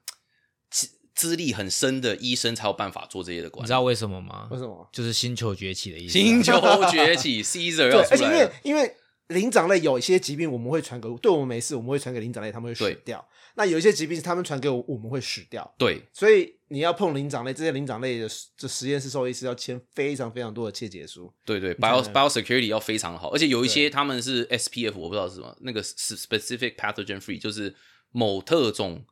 [1.22, 3.64] 资资历很深的医生才有办法做这些的管理。
[3.64, 4.48] 你知道为什么吗？
[4.52, 4.90] 为什么？
[4.92, 6.22] 就是星球崛起的意思啊。
[6.22, 6.54] 星球
[6.90, 8.52] 崛起， Caesar 要出来，而且因为。
[8.64, 8.96] 因为
[9.28, 13.26] 灵长类有一些疾病我们会传给，对我们没事，我们会传给灵长类，他们会死掉。
[13.56, 15.74] 那有一些疾病是他们传给我，我们会死掉。
[15.78, 21.34] 对所以你要碰灵长类，这些灵长类的这实验室兽医师要签非常非常多的切结书。
[21.46, 27.74] 对对，bio biosecurity 要非常好，而且有一些他们是 SPF，我不知道是什么，那个 specific pathogen free，就是
[28.12, 29.06] 某特种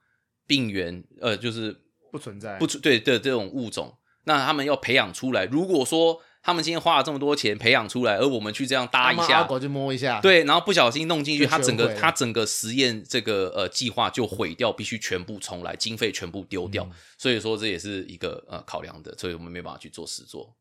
[0.46, 1.74] 病原，呃，就是
[2.12, 5.46] 不存在不存对的这种物种，那他们要培养出来。
[5.46, 16.84] 如果说他们今天花了这么多钱培养出来，而我们去这样搭一下，猫阿狗就摸一下，，对，然后不小心弄进去，就他整个他整个实验这个呃计划就毁掉，必须全部重来，经费全部丢掉。
[16.86, 20.56] 嗯所以说这也是一个呃考量的，所以我们没办法去做实做。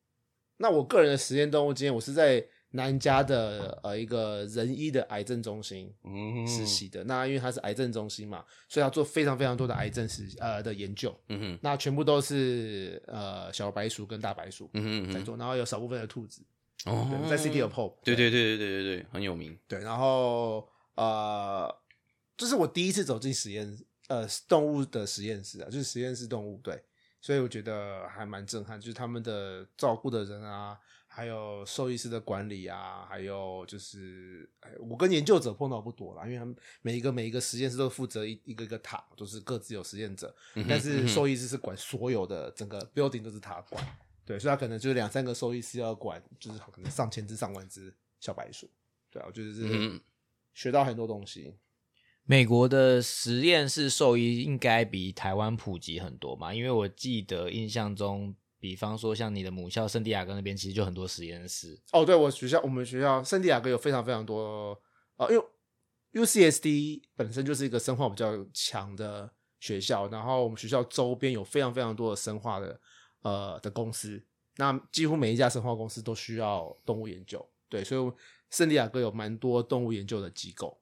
[0.57, 7.03] 那我个人的实验动物经验，我是在南加的呃一个人医的癌症中心嗯实习的。
[7.05, 11.19] 那因为他是癌症中心嘛，所以要做非常非常多的癌症实呃的研究。
[11.29, 16.43] 嗯哼，那全部都是呃小白鼠跟大白鼠嗯哼在做，然后有少部分的兔子，
[16.85, 19.59] 哦，在 City of Hope，对对对对对对对，很有名。
[19.67, 21.75] 对，然后呃，
[22.37, 26.83] 这是我第一次走进实验呃动物的实验室啊，就是实验室动物，对，
[27.21, 30.79] 所以我觉得还蛮震撼，就是他们的照顾的人啊，
[31.19, 43.85] 还有兽医师的管理啊，还有就是哎我跟研究者碰到不多啦，因为他们每一个每一个实验室都负责一一个一个塔，都是各自有实验者，嗯但是兽医师是管所有的整个 building 都是他管，
[44.25, 48.71] 对，所以他可能就是两三个兽医师要管，就是可能上千只上万只小白鼠，
[49.11, 50.01] 对啊，我觉得是嗯
[50.55, 51.53] 学到很多东西。
[52.23, 56.55] 美国的实验室兽医应该比台湾普及很多嘛？
[56.55, 61.81] 因为我记得印象中，比方说像你的母校圣地亚哥那边，其实就很多实验室。
[61.93, 64.81] 哦，对我学校，我们学校圣地亚哥有非常非常多，
[65.17, 65.45] 呃，因为
[66.13, 69.31] UCSD 本身就是一个生化比较强的
[69.61, 72.81] 学校，然后我们学校周边有非常非常多的生化的
[73.23, 74.25] 呃的公司，
[74.57, 78.13] 那几乎每一家生化公司都需要动物研究，对，所以
[78.51, 80.81] 圣地亚哥有蛮多动物研究的机构。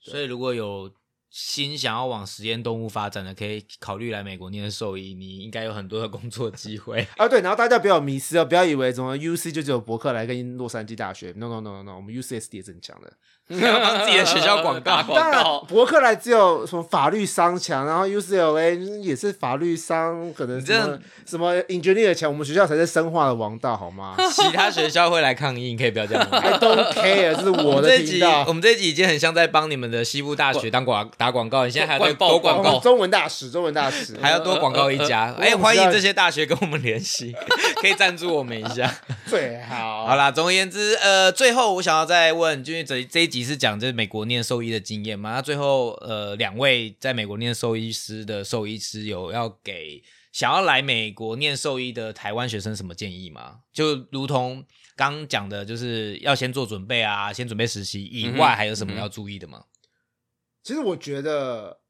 [0.00, 0.92] 所以如果有
[1.32, 7.06] 心想要往实验动物发展的，可以考虑来美国念兽医，你应该有很多的工作机会。
[7.16, 13.10] 啊，对，然后大家不要迷失哦，不要以为什么 UC 就只有伯克来跟洛杉矶大学，no no no no no，我们 UCSD 也是很强的。
[13.60, 15.60] 要帮自己的学校广告广 当然，告。
[15.68, 26.38] 伯克莱只有什么法律商强，然后 UCLA 也是法律商，可能什么什么 engineer 强，我们学校才是生化的王道，好吗 其他学校会来抗议，你可以不要这样吗。
[26.38, 28.52] ？I don't care，这是我的我们这集频道我。
[28.52, 35.34] 们这一集已经很像在帮你们的西部大学当广打广告，你现在还要再多广告我们，中文大使，中文大使，还要多广告一家。
[35.38, 37.34] 哎、呃欢迎这些大学跟我们联系，
[37.80, 38.90] 可以赞助我们一下。
[39.26, 40.06] 最好。
[40.06, 45.32] 好啦，总而言之，呃，最后我想要再问，就是这这一集是讲这美国念兽医的经验嘛？
[45.32, 53.60] 那最后，呃，两位在美国念兽医师的兽医师有要给想要来美国念兽医的台湾学生什么建议吗？
[53.72, 54.64] 就如同
[54.96, 59.64] 刚讲的，就是要先做准备啊，先准备实习以外，还有什么要注意的吗？
[60.62, 61.80] 其实我觉得，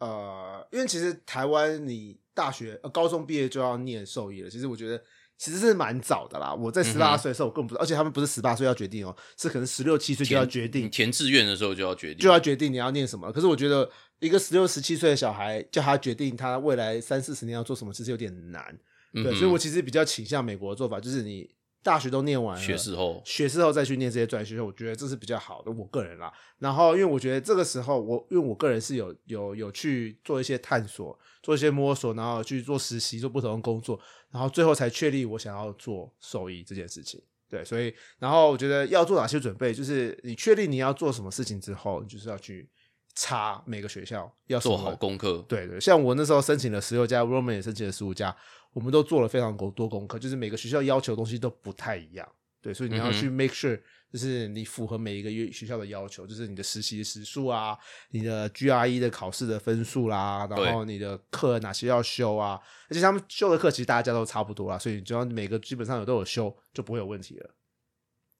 [0.00, 5.02] 呃，因为其实台湾你大学、呃、高中毕业就要念兽医了，其实我觉得
[5.36, 6.54] 其实是蛮早的啦。
[6.54, 13.30] 我在十八岁的时候，我根本不知道，而且他们不是十八岁要决定哦，是可能十六七岁就要决定你，填志愿的时候就要决定，就要决定你要念什么。
[13.32, 18.78] 可是我觉得一个十六、十七岁的小孩叫他决定他未来三四十年要做什么，其实有点难。
[19.12, 21.48] 对，所以我其实比较倾向美国的做法，就是你
[21.84, 26.32] 大学都念完了，学士后学士后再去念这些专业学校，我觉得这是比较好的，我个人啦。
[26.58, 37.22] 然后，因为我觉得这个时候，我因为我个人是有有有去做一些探索，做一些摸索，然后去做实习，做不同的工作，然后最后才确立我想要做兽医这件事情。
[37.50, 42.68] 对，所以然后我觉得要做哪些准备，就是你确定你要做什么事情之后，你就是要去
[43.14, 45.44] 查每个学校要什做好功课。
[45.46, 48.34] 对对，像我那时候申请了十六家，Roman 也申请了十五家，
[48.74, 52.28] 我们都做了非常多多功课，就是每个学校要求的东西都不太一样。
[52.60, 53.78] 对，所以你要去 make sure，
[54.10, 57.76] 就是你符合每一个学学校的要求，就是你的实习时数啊，
[58.10, 62.58] 你的 GRE 的考试的分数啦，然后你的课哪些要修啊，
[62.88, 67.50] 而且他们修的课其实大家都差不多啦，所以只要每个基本上有都有修，就不会有问题了。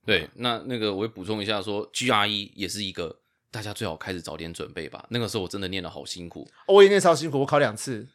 [0.07, 3.21] 对，那那个我会补充一下说，GRE 也是一个
[3.51, 5.07] 大家最好开始早点准备吧。
[5.11, 8.09] 那个时候我真的念的好辛苦，哦我也念超辛苦，我考两次，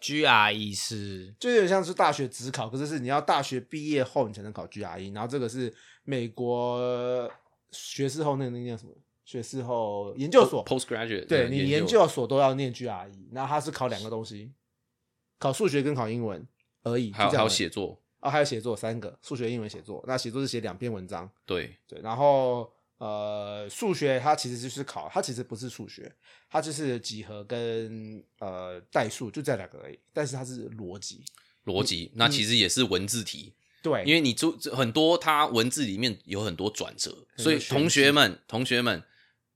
[0.00, 5.72] GRE 是就有点像是大学只考，可是是你要大学毕业后你才能考 GRE，然后这个是
[6.04, 7.30] 美国
[7.70, 8.92] 学士后那个那叫什么？
[9.22, 14.50] 学士后研究所，postgraduate，对嗯你研究所都要念 GRE，然后它是考两个东西，
[15.38, 16.44] 考数学跟考英文
[16.82, 20.02] 而已，还有写作，哦，还有写作三个，数学、英文、写作。
[20.04, 22.68] 那写作是写两篇文章，对，对，然后
[23.00, 26.14] 呃，数学它其实就是考，它其实不是数学，
[26.50, 31.24] 它就是几何跟呃代数，就这两个而已，但是它是逻辑，
[31.64, 39.02] 逻辑，那其实也是文字题，对，因为你就很多，它文字里面有很多转折，所以同学们，同学们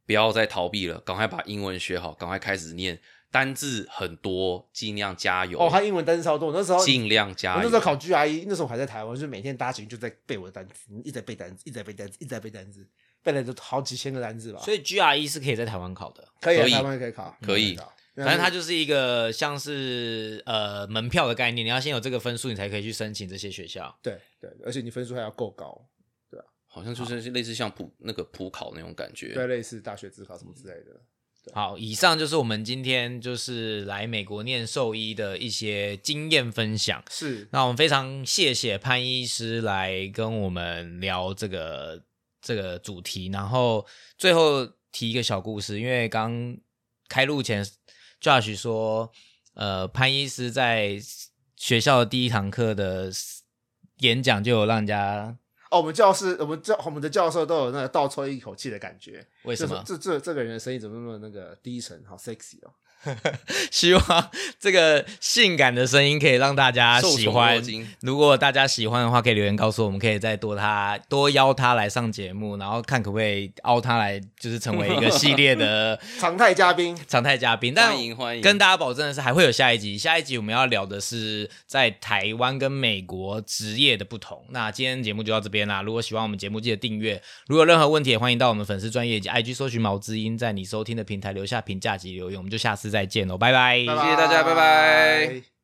[0.06, 2.98] 不要再逃避了，赶快把英文学好，赶快开始念，
[3.30, 7.58] 单字很多，尽量加油，哦，他英文单词超多，那时候尽量加油。
[7.58, 12.86] 我那时候考 GRE，那时候我还在台湾，就是每天搭捷运就在背我的单词，一直在背单词，一直在背单词，一直在背单词，
[13.24, 14.60] 背了都好几千个单词吧。
[14.60, 17.92] 所以 GRE 是可以在台湾考的，可以啊，可以台湾可以考，可以考。
[18.16, 23.98] 反正它就是一个像是呃门票的概念，你要先有这个分数，你才可以去申请这些学校。
[24.00, 25.84] 对对，而且你分数还要够高，
[26.30, 29.34] 对啊好像就是类似像普那个普考那种感觉。
[29.34, 31.00] 对，类似大学自考什么之类的。
[31.52, 37.02] 好，以上就是我们今天就是来美国念兽医的一些经验分享。
[37.10, 42.02] 是，那我们非常谢谢潘医师来跟我们聊这个
[42.44, 43.84] 这个主题，然后
[44.18, 46.56] 最后提一个小故事，因为刚
[47.08, 47.66] 开录前
[48.20, 49.10] ，Josh 说，
[49.54, 51.00] 呃，潘医师在
[51.56, 53.10] 学校的第一堂课的
[54.00, 55.36] 演讲就有让人家
[55.70, 59.26] 哦，我们教室，我们教我们的教授都有那个倒抽一口气的感觉。
[59.44, 59.82] 为什么？
[59.86, 62.72] 这这这个人的声音怎么那么那个低沉，好 sexy 哦。
[63.70, 67.62] 希望这个性感的声音可以让大家喜欢。
[68.00, 77.72] 如果大家喜欢的话，可以留言告诉我们，可以再多他多邀他来上节目，然后看可不可以邀他来，就是成为一个系列的 常态嘉宾，常态嘉宾。
[77.74, 79.96] 但欢迎欢迎跟大家保证的是，还会有下一集。
[79.98, 84.44] 下一集我们要聊的是在台湾跟美国职业的不同。
[84.50, 85.82] 那今天节目就到这边啦。
[85.82, 87.20] 如果喜欢我们节目，记得订阅。
[87.46, 92.38] 如果有任何问题，也欢迎到我们粉丝专业及 IG 搜寻毛知音，在你收听的平台留下评价及留言。
[92.38, 93.78] 我们就下次再见喽，拜拜。
[93.78, 95.44] 谢谢大家拜拜